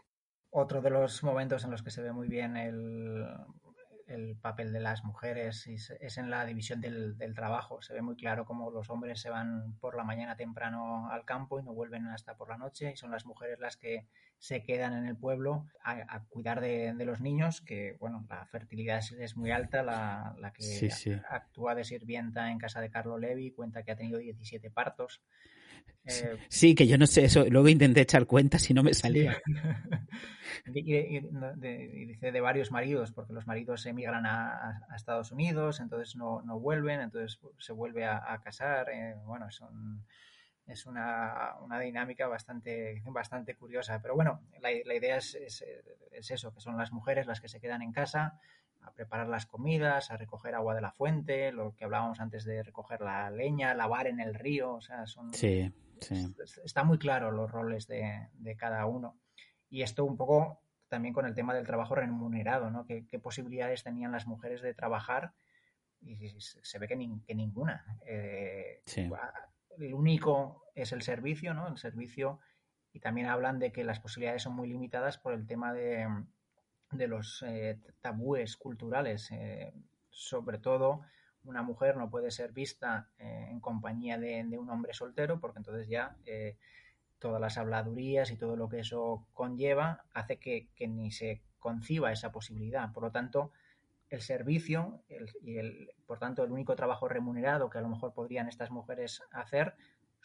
[0.50, 3.26] Otro de los momentos en los que se ve muy bien el,
[4.06, 7.80] el papel de las mujeres es en la división del, del, trabajo.
[7.82, 11.58] Se ve muy claro cómo los hombres se van por la mañana temprano al campo
[11.58, 14.06] y no vuelven hasta por la noche y son las mujeres las que
[14.38, 18.44] se quedan en el pueblo a, a cuidar de, de, los niños, que bueno, la
[18.46, 21.12] fertilidad es, es muy alta, la, la que sí, sí.
[21.30, 25.22] actúa de sirvienta en casa de Carlo Levi cuenta que ha tenido 17 partos.
[26.06, 27.44] Eh, sí, que yo no sé eso.
[27.48, 29.38] Luego intenté echar cuentas y no me salía.
[30.66, 31.20] y, y,
[31.56, 36.14] de, y, dice de varios maridos, porque los maridos emigran a, a Estados Unidos, entonces
[36.16, 38.90] no, no, vuelven, entonces se vuelve a, a casar.
[38.90, 40.04] Eh, bueno, son,
[40.66, 44.02] es una, una, dinámica bastante, bastante curiosa.
[44.02, 45.64] Pero bueno, la, la idea es, es,
[46.12, 48.38] es, eso, que son las mujeres las que se quedan en casa
[48.84, 52.62] a preparar las comidas, a recoger agua de la fuente, lo que hablábamos antes de
[52.62, 55.32] recoger la leña, lavar en el río, o sea, son...
[55.32, 56.34] Sí, sí.
[56.64, 59.18] Está muy claro los roles de, de, cada uno.
[59.70, 62.84] Y esto un poco también con el tema del trabajo remunerado, ¿no?
[62.84, 65.32] ¿Qué, qué posibilidades tenían las mujeres de trabajar?
[66.00, 67.98] Y se ve que, ni, que ninguna.
[68.06, 69.10] Eh, sí.
[69.78, 71.66] El único es el servicio, ¿no?
[71.66, 72.40] El servicio.
[72.92, 76.06] Y también hablan de que las posibilidades son muy limitadas por el tema de,
[76.96, 79.30] de los eh, tabúes culturales.
[79.30, 79.72] Eh,
[80.10, 81.02] sobre todo,
[81.44, 85.58] una mujer no puede ser vista eh, en compañía de, de, un hombre soltero, porque
[85.58, 86.16] entonces ya
[87.18, 92.12] todas las habladurías y todo lo que eso conlleva hace que, que, ni se conciba
[92.12, 92.92] esa posibilidad.
[92.92, 93.50] Por lo tanto,
[94.10, 98.12] el servicio el, y el, por tanto, el único trabajo remunerado que a lo mejor
[98.12, 99.74] podrían estas mujeres hacer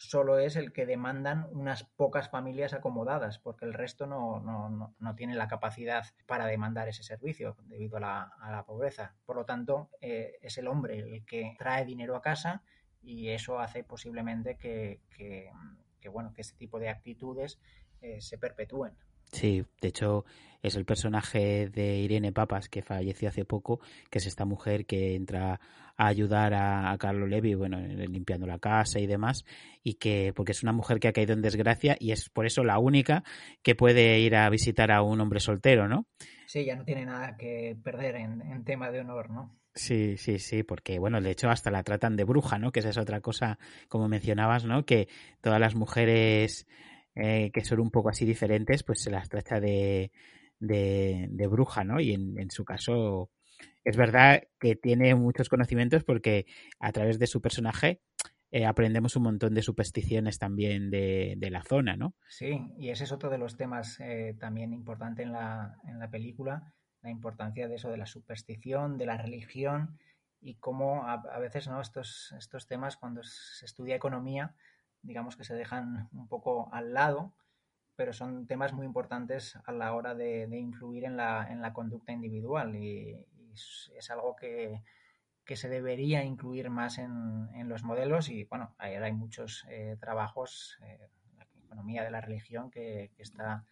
[0.00, 5.14] solo es el que demandan unas pocas familias acomodadas, porque el resto no, no, no,
[5.14, 9.14] tiene la capacidad para demandar ese servicio debido a la, a la pobreza.
[9.26, 12.62] Por lo tanto, eh, es el hombre el que trae dinero a casa
[13.02, 17.60] y eso hace posiblemente que, que, bueno, que este tipo de actitudes
[18.00, 18.96] eh, se perpetúen.
[19.32, 20.24] Sí, de hecho
[20.62, 25.14] es el personaje de Irene Papas que falleció hace poco, que es esta mujer que
[25.14, 25.60] entra
[25.96, 29.44] a ayudar a, Carlo Levi, bueno, limpiando la casa y demás,
[29.82, 32.64] y que porque es una mujer que ha caído en desgracia y es por eso
[32.64, 33.24] la única
[33.62, 36.06] que puede ir a visitar a un hombre soltero, ¿no?
[36.46, 39.60] Sí, ya no tiene nada que perder en, en tema de honor, ¿no?
[39.74, 42.72] Sí, sí, sí, porque bueno, de hecho hasta la tratan de bruja, ¿no?
[42.72, 44.84] Que esa es otra cosa, como mencionabas, ¿no?
[44.84, 45.08] Que
[45.40, 46.66] todas las mujeres
[47.14, 50.12] eh, que son un poco así diferentes, pues se las trata de,
[50.60, 52.00] de, bruja, ¿no?
[52.00, 53.30] Y en, su caso
[53.84, 56.46] es verdad que tiene muchos conocimientos porque
[56.78, 58.00] a través de su personaje
[58.52, 62.14] eh, aprendemos un montón de supersticiones también de, de, la zona, ¿no?
[62.28, 66.10] Sí, y ese es otro de los temas eh, también importante en la, en la
[66.10, 69.98] película, la importancia de eso, de la superstición, de la religión
[70.40, 71.80] y cómo a, a veces ¿no?
[71.80, 74.54] estos, estos temas cuando se estudia economía
[75.02, 77.32] digamos que se dejan un poco al lado,
[77.96, 82.12] pero son temas muy importantes a la hora de, influir en la, en la, conducta
[82.12, 84.82] individual y, es, algo que,
[85.54, 90.78] se debería incluir más en, en, los modelos y bueno, ahora hay muchos eh, trabajos,
[90.82, 93.64] eh, la economía de la religión que, está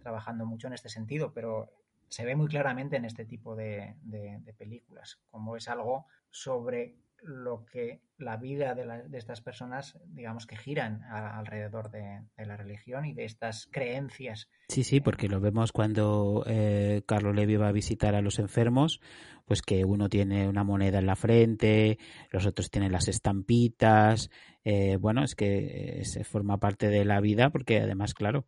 [0.00, 1.70] trabajando mucho en este sentido, pero
[2.08, 7.64] se ve muy claramente en este tipo de, de películas, como es algo sobre lo
[7.66, 13.24] que la vida de, estas personas, digamos que giran alrededor de, la religión y de
[13.24, 14.48] estas creencias.
[14.68, 19.00] Sí, sí, porque lo vemos cuando eh, Carlos Levi va a visitar a los enfermos,
[19.44, 21.98] pues que uno tiene una moneda en la frente,
[22.30, 24.30] los otros tienen las estampitas,
[24.64, 28.46] eh, bueno, es que eh, se forma parte de la vida porque además, claro,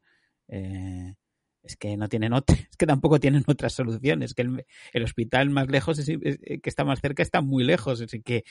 [0.49, 1.15] eh,
[1.69, 5.69] es que no tienen otra, es que tampoco tienen otras soluciones, que el, hospital más
[5.69, 8.45] lejos, que está más cerca, está muy lejos, así que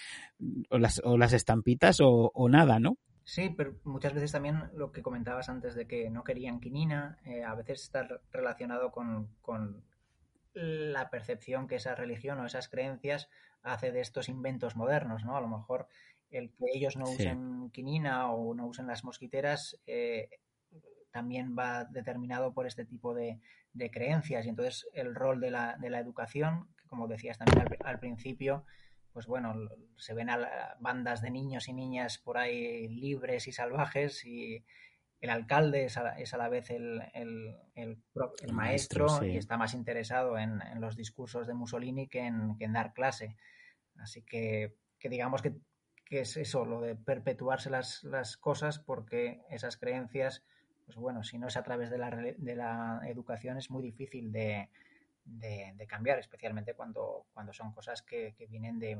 [0.69, 2.97] o las, o las estampitas o, nada, ¿no?
[3.23, 7.43] Sí, pero muchas veces también lo que comentabas antes de que no querían quinina, eh,
[7.43, 9.83] a veces está relacionado con, con,
[10.53, 13.29] la percepción que esa religión o esas creencias
[13.61, 15.37] hace de estos inventos modernos, ¿no?
[15.37, 15.87] A lo mejor
[16.31, 20.29] el que ellos no usen quinina o no usen las mosquiteras eh,
[21.17, 23.39] también va determinado por este tipo de,
[23.91, 24.45] creencias.
[24.45, 28.65] Y entonces el rol de la, de la educación, que como decías también al, principio,
[29.13, 29.55] pues bueno,
[29.95, 34.63] se ven a bandas de niños y niñas por ahí libres y salvajes y
[35.19, 37.01] el alcalde es a, la vez el,
[38.53, 43.37] maestro, y está más interesado en, los discursos de Mussolini que en, dar clase.
[43.95, 45.55] Así que, digamos que,
[46.05, 50.43] que, es eso, lo de perpetuarse las, las cosas porque esas creencias
[50.87, 54.31] pues bueno, si no es a través de la, de la educación es muy difícil
[54.31, 54.69] de,
[55.85, 58.95] cambiar, especialmente cuando, cuando son cosas que, vienen de,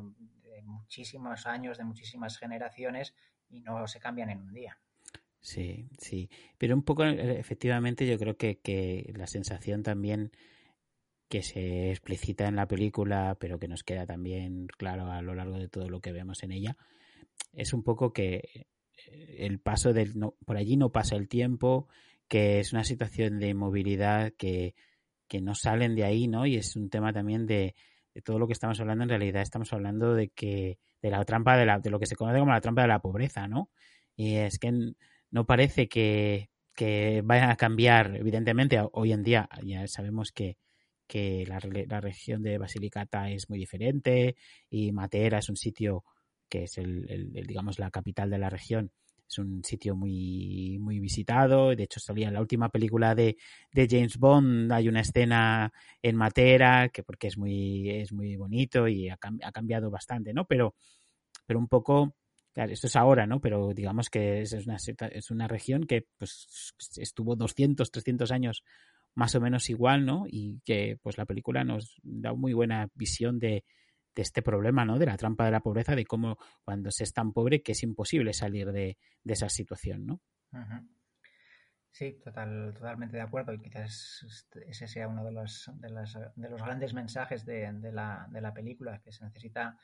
[0.63, 3.15] muchísimos años, de muchísimas generaciones
[3.49, 4.77] y no se cambian en un día.
[5.39, 10.33] Sí, sí, pero un poco efectivamente yo creo que, que la sensación también
[11.29, 15.57] que se explicita en la película, pero que nos queda también claro a lo largo
[15.57, 16.75] de todo lo que vemos en ella,
[17.53, 18.67] es un poco que
[19.05, 20.13] el paso del
[20.45, 21.87] por allí no pasa el tiempo,
[22.27, 24.75] que es una situación de inmovilidad que,
[25.27, 26.45] que no salen de ahí, ¿no?
[26.45, 27.75] Y es un tema también de,
[28.13, 31.57] de, todo lo que estamos hablando, en realidad estamos hablando de que, de la trampa
[31.57, 33.69] de la, de lo que se conoce como la trampa de la pobreza, ¿no?
[34.15, 34.73] Y es que
[35.31, 40.57] no parece que, que vayan a cambiar, evidentemente, hoy en día ya sabemos que,
[41.07, 44.35] que la, la región de Basilicata es muy diferente
[44.69, 46.03] y Matera es un sitio
[46.49, 48.91] que es el, digamos la capital de la región.
[49.29, 51.75] Es un sitio muy, muy visitado.
[51.75, 53.35] De hecho, salía en la última película de,
[53.73, 54.71] James Bond.
[54.71, 59.51] Hay una escena en Matera, que porque es muy, es muy bonito y ha, ha
[59.51, 60.45] cambiado bastante, ¿no?
[60.45, 60.75] Pero,
[61.45, 62.15] pero un poco,
[62.53, 63.41] claro, esto es ahora, ¿no?
[63.41, 64.77] Pero digamos que es una,
[65.11, 68.63] es una región que pues estuvo 200, 300 años
[69.13, 70.25] más o menos igual, ¿no?
[70.27, 73.65] Y que pues la película nos da muy buena visión de,
[74.17, 74.97] de este problema, ¿no?
[74.97, 77.83] De la trampa de la pobreza, de cómo cuando se es tan pobre que es
[77.83, 80.21] imposible salir de, esa situación, ¿no?
[81.91, 84.25] Sí, total, totalmente de acuerdo y quizás
[84.67, 85.89] ese sea uno de los, de,
[86.35, 89.77] de los grandes mensajes de, la, de, la, película, que se necesita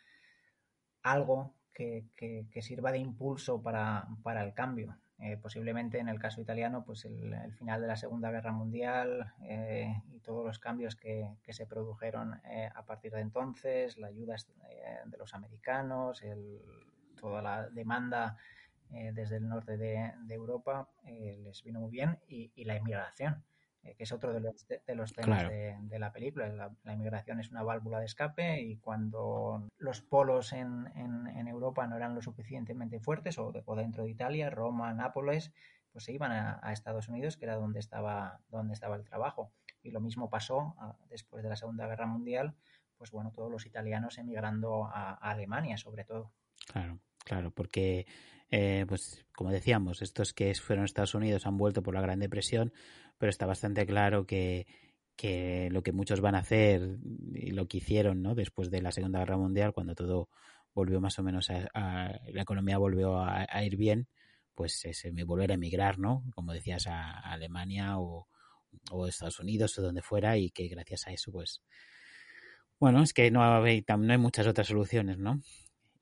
[1.03, 4.97] algo que, que, sirva de impulso para, para el cambio.
[5.25, 9.95] Eh, posiblemente en el caso italiano, pues el, final de la Segunda Guerra Mundial eh,
[10.11, 14.35] y todos los cambios que, se produjeron eh, a partir de entonces, la ayuda
[15.05, 16.21] de los americanos,
[17.15, 18.35] toda la demanda
[18.89, 23.41] desde el norte de, Europa les vino muy bien y la inmigración
[23.83, 26.47] eh, que es otro de los, de, los temas de, la película.
[26.83, 31.97] La, inmigración es una válvula de escape y cuando los polos en, en, Europa no
[31.97, 35.51] eran lo suficientemente fuertes, o, dentro de Italia, Roma, Nápoles,
[35.91, 39.51] pues se iban a, Estados Unidos, que era donde estaba, donde estaba el trabajo.
[39.83, 42.55] Y lo mismo pasó ah, después de la Segunda Guerra Mundial,
[42.97, 46.31] pues bueno, todos los italianos emigrando a, a Alemania, sobre todo.
[46.67, 46.99] Claro.
[47.23, 48.05] Claro, porque,
[48.51, 52.19] eh, pues como decíamos, estos que fueron a Estados Unidos han vuelto por la Gran
[52.19, 52.73] Depresión,
[53.23, 54.67] pero está bastante claro que,
[55.15, 56.97] que lo que muchos van a hacer
[57.33, 58.35] y lo que hicieron ¿no?
[58.35, 60.27] después de la Segunda Guerra Mundial, cuando todo
[60.73, 64.09] volvió más o menos a, la economía volvió a, ir bien,
[64.53, 66.25] pues es volver a emigrar, ¿no?
[66.35, 68.27] Como decías, a, Alemania o,
[68.91, 71.63] o Estados Unidos o donde fuera y que gracias a eso, pues,
[72.77, 73.85] bueno, es que no hay,
[74.17, 75.39] muchas otras soluciones, ¿no?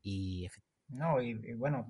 [0.02, 0.48] Y
[0.88, 1.88] no, y, bueno,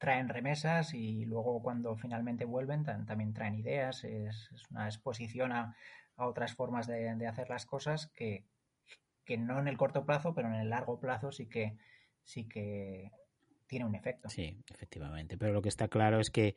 [0.00, 5.76] traen remesas y luego cuando finalmente vuelven también traen ideas, es, una exposición a,
[6.16, 8.44] otras formas de, hacer las cosas que,
[9.24, 11.78] que, no en el corto plazo, pero en el largo plazo sí que,
[12.24, 13.10] sí que
[13.66, 14.28] tiene un efecto.
[14.28, 16.56] Sí, efectivamente, pero lo que está claro es que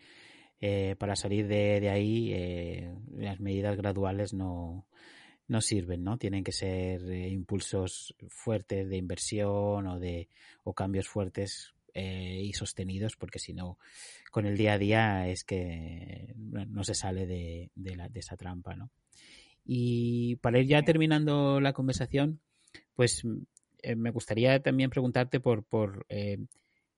[0.59, 4.85] eh, para salir de, de ahí eh, las medidas graduales no
[5.47, 6.17] no sirven, ¿no?
[6.17, 10.29] Tienen que ser eh, impulsos fuertes de inversión o de
[10.63, 13.77] o cambios fuertes eh, y sostenidos, porque si no,
[14.31, 18.75] con el día a día es que no se sale de, la, de esa trampa,
[18.75, 18.91] ¿no?
[19.65, 22.41] Y para ir ya terminando la conversación,
[22.95, 23.23] pues
[23.81, 26.05] eh, me gustaría también preguntarte por, por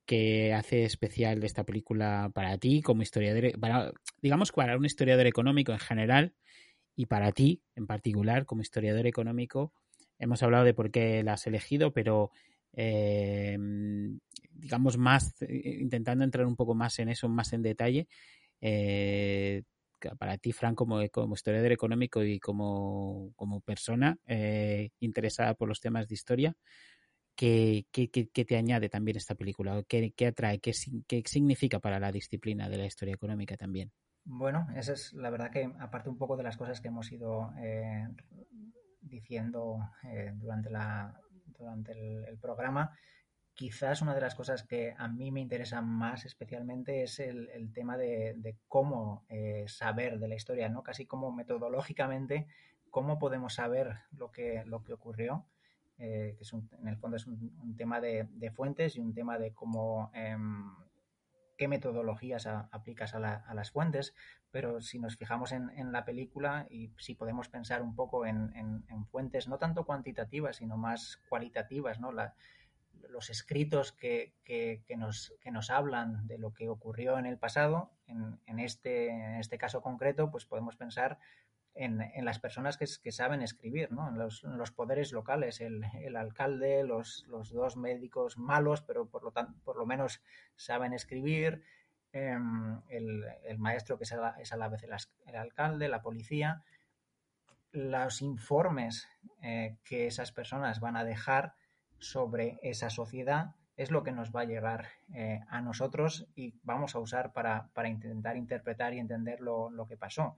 [0.06, 3.92] qué hace especial esta película para ti como historiador, para,
[4.22, 6.34] digamos para un historiador económico en general
[6.94, 9.72] y para ti, en particular, como historiador económico,
[10.18, 12.30] hemos hablado de por qué la has elegido, pero
[12.72, 13.58] eh,
[14.58, 18.08] digamos más, intentando entrar un poco más en eso, más en detalle,
[18.60, 19.62] eh,
[20.18, 25.80] para ti, Fran, como, como historiador económico y como, como persona eh, interesada por los
[25.80, 26.54] temas de historia,
[27.34, 29.82] ¿qué, qué, qué, te añade también esta película?
[29.88, 30.58] ¿Qué, qué atrae?
[30.58, 30.72] ¿Qué,
[31.06, 33.92] ¿Qué significa para la disciplina de la historia económica también?
[34.28, 37.52] Bueno, esa es la verdad que aparte un poco de las cosas que hemos ido
[37.58, 38.08] eh,
[39.00, 41.14] diciendo eh, durante, la,
[41.56, 42.90] durante el, programa,
[43.56, 47.96] quizás una de las cosas que a mí me interesa más especialmente es el, tema
[47.96, 50.82] de, cómo eh, saber de la historia, ¿no?
[50.82, 52.46] Casi como metodológicamente,
[52.90, 55.46] cómo podemos saber lo que, lo que ocurrió.
[55.96, 60.10] que es en el fondo es un, tema de, fuentes y un tema de cómo
[60.14, 60.70] em,
[61.56, 64.14] qué metodologías aplicas a, las fuentes,
[64.50, 69.48] pero si nos fijamos en, la película y si podemos pensar un poco en, fuentes
[69.48, 72.12] no tanto cuantitativas, sino más cualitativas, ¿no?
[73.08, 74.34] Los escritos que,
[74.96, 79.58] nos, que nos hablan de lo que ocurrió en el pasado, en, este, en este
[79.58, 81.18] caso concreto, pues podemos pensar
[81.74, 84.08] en, las personas que, saben escribir, ¿no?
[84.08, 89.32] en, los, poderes locales, el, alcalde, los, dos médicos malos, pero por lo,
[89.64, 90.22] por lo menos
[90.54, 91.62] saben escribir,
[92.12, 96.64] em, el, maestro que es a, la, vez el, alcalde, la policía,
[97.72, 99.06] los informes
[99.42, 101.54] eh, que esas personas van a dejar
[101.98, 106.94] sobre esa sociedad es lo que nos va a llegar eh, a nosotros y vamos
[106.94, 110.36] a usar para, intentar interpretar y entender lo, lo que pasó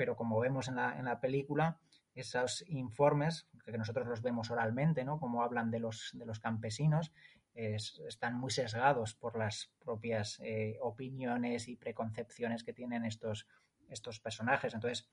[0.00, 1.78] pero como vemos en la, en la película,
[2.14, 5.20] esos informes, que nosotros los vemos oralmente, ¿no?
[5.20, 7.12] Como hablan de los, de los campesinos,
[7.52, 13.46] están muy sesgados por las propias eh, opiniones y preconcepciones que tienen estos,
[13.90, 14.72] estos personajes.
[14.72, 15.06] Entonces,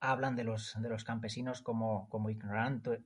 [0.00, 2.30] hablan de los, de los campesinos como, como,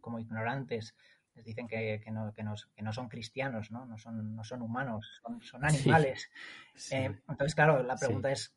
[0.00, 0.94] como ignorantes,
[1.38, 3.86] les dicen que, que, no, que, no, son cristianos, ¿no?
[3.86, 6.30] No, son, no son humanos, son, animales.
[6.90, 8.54] Eh, entonces, claro, la pregunta es,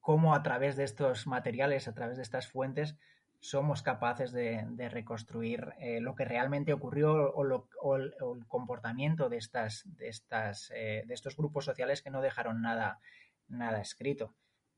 [0.00, 2.96] cómo a través de estos materiales, a través de estas fuentes,
[3.40, 8.14] somos capaces de, reconstruir eh, lo que realmente ocurrió o, el,
[8.46, 13.00] comportamiento de, estas, de, estas, eh, de estos grupos sociales que no dejaron nada,
[13.48, 14.34] nada escrito.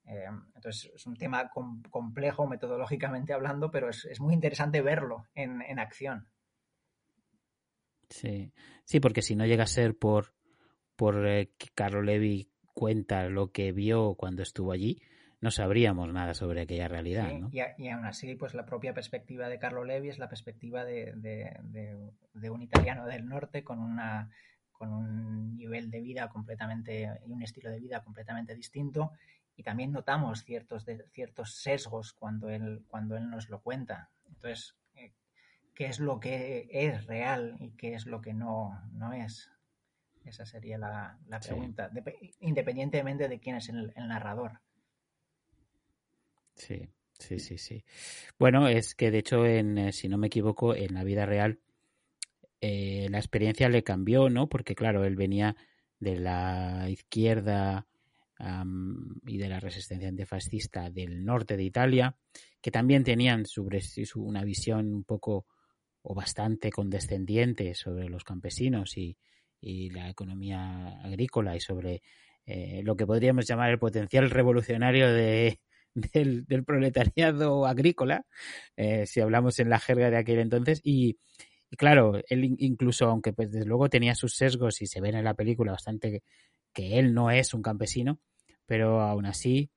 [0.07, 0.27] Eh,
[0.57, 1.51] entonces es un tema
[1.91, 6.27] complejo metodológicamente hablando, pero es, muy interesante verlo en, en, acción.
[8.11, 8.53] Sí,
[8.85, 10.35] sí, porque si no llega a ser por,
[10.97, 15.01] por que Carlo Levi cuenta lo que vio cuando estuvo allí,
[15.41, 17.33] no sabríamos nada sobre aquella realidad.
[17.33, 17.51] ¿no?
[17.51, 22.51] Y, aún así, pues la propia perspectiva de Carlo Levi es la perspectiva de, de,
[22.51, 24.31] un italiano del norte con una
[24.73, 29.13] con un nivel de vida completamente y un estilo de vida completamente distinto
[29.55, 34.75] y también notamos ciertos de, ciertos sesgos cuando él cuando él nos lo cuenta entonces
[34.75, 34.80] eh,
[35.81, 39.51] qué es lo que es real y qué es lo que no no es
[40.27, 41.91] Esa sería la, pregunta,
[42.41, 44.61] independientemente de quién es el, narrador.
[46.55, 46.87] Sí,
[47.19, 47.83] sí, sí, sí.
[48.39, 51.61] Bueno, es que de hecho, en, eh, si no me equivoco, en la vida real
[52.61, 54.51] eh, la experiencia le cambió, ¿no?
[54.51, 55.57] Porque claro, él venía
[55.99, 57.87] de la izquierda
[59.27, 62.17] y de la resistencia antifascista del norte de Italia,
[62.61, 63.81] que también tenían sobre
[64.17, 65.47] una visión un poco
[66.03, 69.17] o bastante condescendiente sobre los campesinos y,
[69.63, 72.03] la economía agrícola y sobre
[72.47, 75.61] eh, lo que podríamos llamar el potencial revolucionario de,
[75.95, 78.25] del, proletariado agrícola,
[78.77, 80.81] eh, si hablamos en la jerga de aquel entonces.
[80.83, 81.19] Y,
[81.77, 85.35] claro, él incluso, aunque pues desde luego tenía sus sesgos y se ven en la
[85.35, 86.23] película bastante
[86.73, 88.19] que él no es un campesino,
[88.67, 89.71] pero aún así,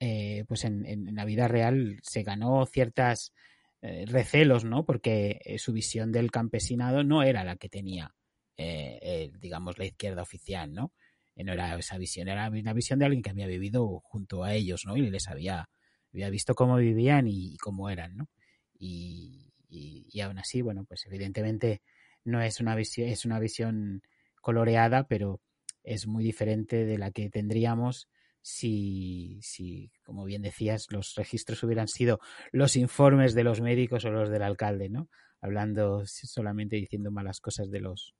[0.00, 3.32] eh, pues en, en, la vida real se ganó ciertas
[3.80, 4.84] eh, recelos, ¿no?
[4.84, 8.14] Porque eh, su visión del campesinado no era la que tenía,
[8.56, 10.92] eh, digamos, la izquierda oficial, ¿no?
[11.36, 14.82] no era esa visión, era una visión de alguien que había vivido junto a ellos,
[14.84, 14.96] ¿no?
[14.96, 15.68] Y les había,
[16.12, 18.28] había visto cómo vivían y, cómo eran, ¿no?
[18.76, 21.80] Y, y, aún así, bueno, pues evidentemente
[22.24, 24.02] no es una visión, es una visión
[24.40, 25.40] coloreada, pero
[25.84, 28.08] es muy diferente de la que tendríamos
[28.42, 32.20] si, si, como bien decías, los registros hubieran sido
[32.52, 35.08] los informes de los médicos o los del alcalde, ¿no?
[35.40, 38.14] Hablando solamente diciendo malas cosas de los,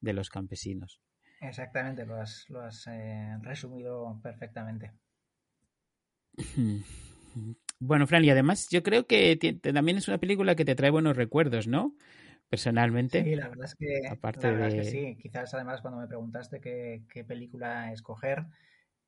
[0.00, 1.00] de los campesinos.
[1.40, 4.92] Exactamente, lo has, lo has eh, resumido perfectamente.
[7.84, 11.16] Bueno, Fran, y además yo creo que también es una película que te trae buenos
[11.16, 11.96] recuerdos, ¿no?
[12.48, 13.24] Personalmente.
[13.24, 14.84] Sí, la verdad es que, Aparte de...
[14.84, 15.16] sí.
[15.20, 18.44] Quizás además cuando me preguntaste qué, qué película escoger,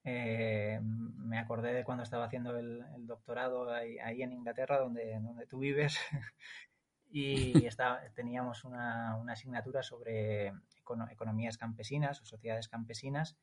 [0.04, 5.58] eh, me acordé de cuando estaba haciendo el, doctorado ahí, en Inglaterra, donde, donde tú
[5.58, 5.98] vives,
[7.10, 7.66] y
[8.14, 10.52] teníamos una, asignatura sobre
[11.10, 13.36] economías campesinas o sociedades campesinas,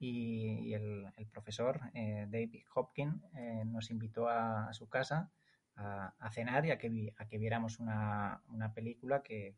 [0.00, 5.30] y, el, profesor eh, David Hopkins eh, nos invitó a, su casa
[5.74, 8.42] a, cenar y a que, a que viéramos una,
[8.74, 9.56] película que,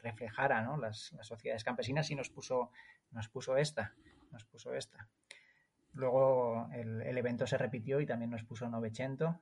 [0.00, 2.70] reflejara las, las, sociedades campesinas y nos puso,
[3.10, 3.94] nos puso esta,
[4.32, 5.08] nos puso esta.
[5.92, 9.40] Luego el, evento se repitió y también nos puso Novecento.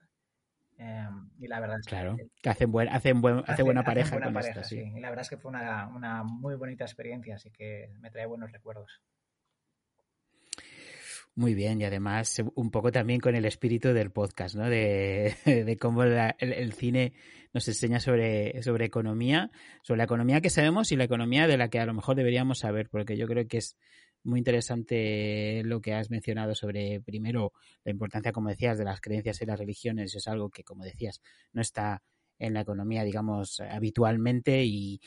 [0.76, 4.18] Em, y la verdad es que, claro, que hacen, buen, hacen, buen, hace buena pareja
[4.18, 4.80] con pareja, sí.
[4.80, 8.26] Y la verdad es que fue una, una muy bonita experiencia, así que me trae
[8.26, 9.02] buenos recuerdos.
[11.36, 14.68] Muy bien, y además un poco también con el espíritu del podcast, ¿no?
[14.68, 15.34] De,
[15.64, 17.14] de cómo el, cine
[17.52, 19.50] nos enseña sobre, sobre economía,
[19.82, 22.58] sobre la economía que sabemos y la economía de la que a lo mejor deberíamos
[22.58, 23.78] saber, porque yo creo que es
[24.22, 27.52] muy interesante lo que has mencionado sobre, primero,
[27.84, 30.14] la importancia, como decías, de las creencias y las religiones.
[30.14, 31.20] Es algo que, como decías,
[31.52, 32.02] no está
[32.38, 35.00] en la economía, digamos, habitualmente y,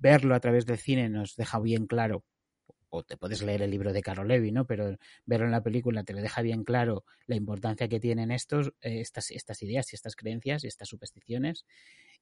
[0.00, 2.24] verlo a través del cine nos deja bien claro
[2.90, 4.66] o te puedes leer el libro de Carol Levy, ¿no?
[4.66, 8.68] Pero verlo en la película te lo deja bien claro la importancia que tienen estos,
[8.80, 11.64] eh, estas, estas ideas y estas creencias y estas supersticiones.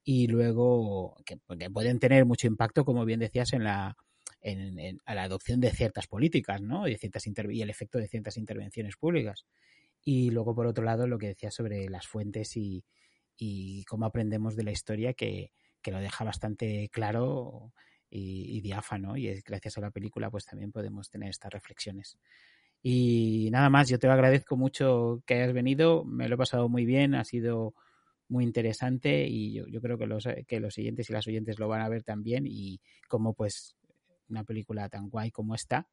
[0.05, 1.39] Y luego que,
[1.71, 3.97] pueden tener mucho impacto, como bien decías, en la,
[4.41, 6.89] en, a la adopción de ciertas políticas, ¿no?
[6.89, 9.47] Y, ciertas y el efecto de ciertas intervenciones públicas.
[10.05, 12.85] Y luego, por otro lado, lo que decía sobre las fuentes y,
[13.37, 17.73] y cómo aprendemos de la historia, que, que lo deja bastante claro
[18.09, 19.17] y, y, diáfano.
[19.17, 22.19] Y gracias a la película, pues también podemos tener estas reflexiones.
[22.83, 26.85] Y nada más, yo te agradezco mucho que hayas venido, me lo he pasado muy
[26.85, 27.75] bien, ha sido
[28.29, 31.69] muy interesante y yo, yo creo que los, que los siguientes y las oyentes lo
[31.69, 33.76] van a ver también y como pues
[34.29, 35.89] una película tan guay como esta,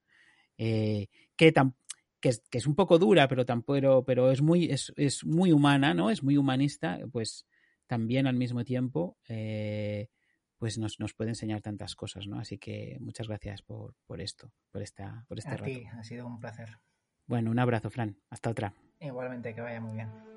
[0.58, 1.76] eh, que, tan,
[2.20, 5.52] que, es, que, es, un poco dura, pero, tampoco, pero es, muy, es, es, muy
[5.52, 6.10] humana, ¿no?
[6.10, 7.46] Es muy humanista, pues
[7.88, 10.10] también al mismo tiempo, eh,
[10.58, 12.40] pues nos, nos, puede enseñar tantas cosas, ¿no?
[12.40, 16.26] Así que muchas gracias por, por esto, por, esta, por este A ti, ha sido
[16.26, 16.78] un placer.
[17.26, 18.18] Bueno, un abrazo, Fran.
[18.30, 18.74] Hasta otra.
[19.00, 20.33] Igualmente, que vaya muy bien.